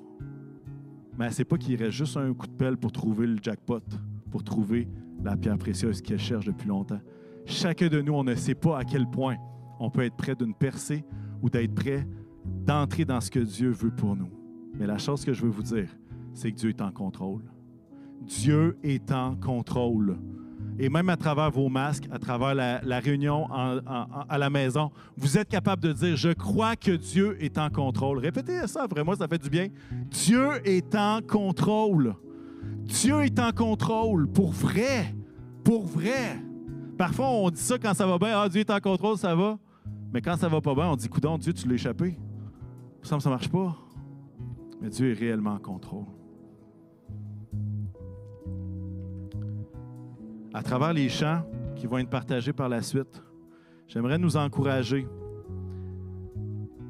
[1.19, 3.37] mais elle ne sait pas qu'il reste juste un coup de pelle pour trouver le
[3.43, 3.83] jackpot,
[4.31, 4.89] pour trouver
[5.23, 7.01] la pierre précieuse qu'elle cherche depuis longtemps.
[7.49, 9.37] Chacun de nous, on ne sait pas à quel point
[9.81, 11.03] on peut être prêt d'une percée
[11.43, 12.07] ou d'être prêt
[12.45, 14.29] d'entrer dans ce que Dieu veut pour nous.
[14.75, 15.89] Mais la chose que je veux vous dire,
[16.35, 17.43] c'est que Dieu est en contrôle.
[18.21, 20.19] Dieu est en contrôle.
[20.79, 25.49] Et même à travers vos masques, à travers la, réunion à la maison, vous êtes
[25.49, 28.19] capable de dire, je crois que Dieu est en contrôle.
[28.19, 29.69] Répétez ça, vraiment, ça fait du bien.
[30.11, 32.15] Dieu est en contrôle.
[32.83, 35.15] Dieu est en contrôle, pour vrai,
[35.65, 36.43] pour vrai.
[36.99, 38.41] Parfois, on dit ça quand ça va bien.
[38.41, 39.57] Ah, Dieu est en contrôle, ça va.
[40.13, 42.19] Mais quand ça va pas bien, on dit, coudon, Dieu, tu l'as échappé.
[43.03, 43.77] Ça me ça marche pas.
[44.83, 46.07] Mais Dieu est réellement en contrôle.
[50.53, 51.43] À travers les chants
[51.77, 53.23] qui vont être partagés par la suite,
[53.87, 55.07] j'aimerais nous encourager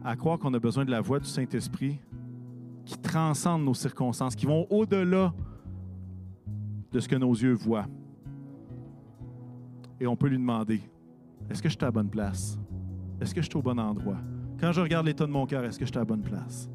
[0.03, 2.01] à croire qu'on a besoin de la voix du Saint-Esprit
[2.87, 5.35] qui transcende nos circonstances, qui vont au-delà
[6.93, 7.87] de ce que nos yeux voient.
[10.01, 10.81] Et on peut lui demander,
[11.51, 12.59] est-ce que je suis à la bonne place?
[13.21, 14.19] Est-ce que je suis au bon endroit?
[14.61, 16.69] Quand je regarde l'état de mon cœur, est-ce que je suis à la bonne place?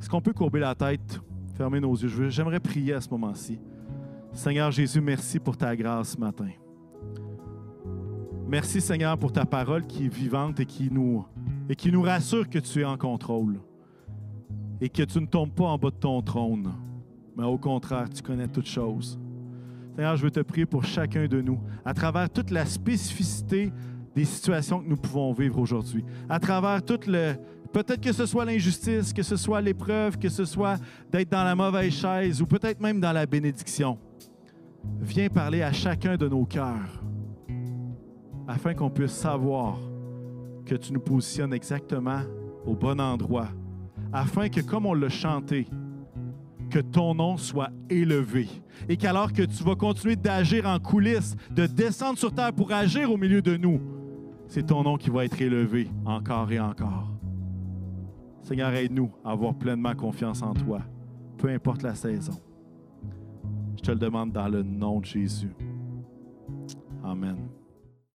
[0.00, 1.20] Est-ce qu'on peut courber la tête,
[1.54, 2.28] fermer nos yeux?
[2.28, 3.58] J'aimerais prier à ce moment-ci.
[4.32, 6.50] Seigneur Jésus, merci pour ta grâce ce matin.
[8.48, 11.24] Merci Seigneur pour ta parole qui est vivante et qui nous,
[11.68, 13.58] et qui nous rassure que tu es en contrôle
[14.80, 16.72] et que tu ne tombes pas en bas de ton trône,
[17.36, 19.18] mais au contraire, tu connais toutes choses.
[19.96, 23.72] Seigneur, je veux te prier pour chacun de nous, à travers toute la spécificité
[24.14, 27.32] des situations que nous pouvons vivre aujourd'hui, à travers tout le...
[27.72, 30.76] Peut-être que ce soit l'injustice, que ce soit l'épreuve, que ce soit
[31.10, 33.98] d'être dans la mauvaise chaise ou peut-être même dans la bénédiction.
[35.00, 37.02] Viens parler à chacun de nos cœurs
[38.46, 39.78] afin qu'on puisse savoir
[40.66, 42.20] que tu nous positionnes exactement
[42.66, 43.48] au bon endroit,
[44.12, 45.66] afin que, comme on l'a chanté,
[46.76, 48.48] que ton nom soit élevé.
[48.86, 53.10] Et qu'alors que tu vas continuer d'agir en coulisses, de descendre sur terre pour agir
[53.10, 53.80] au milieu de nous,
[54.46, 57.08] c'est ton nom qui va être élevé encore et encore.
[58.42, 60.82] Seigneur, aide-nous à avoir pleinement confiance en toi,
[61.38, 62.38] peu importe la saison.
[63.76, 65.54] Je te le demande dans le nom de Jésus.
[67.02, 67.38] Amen.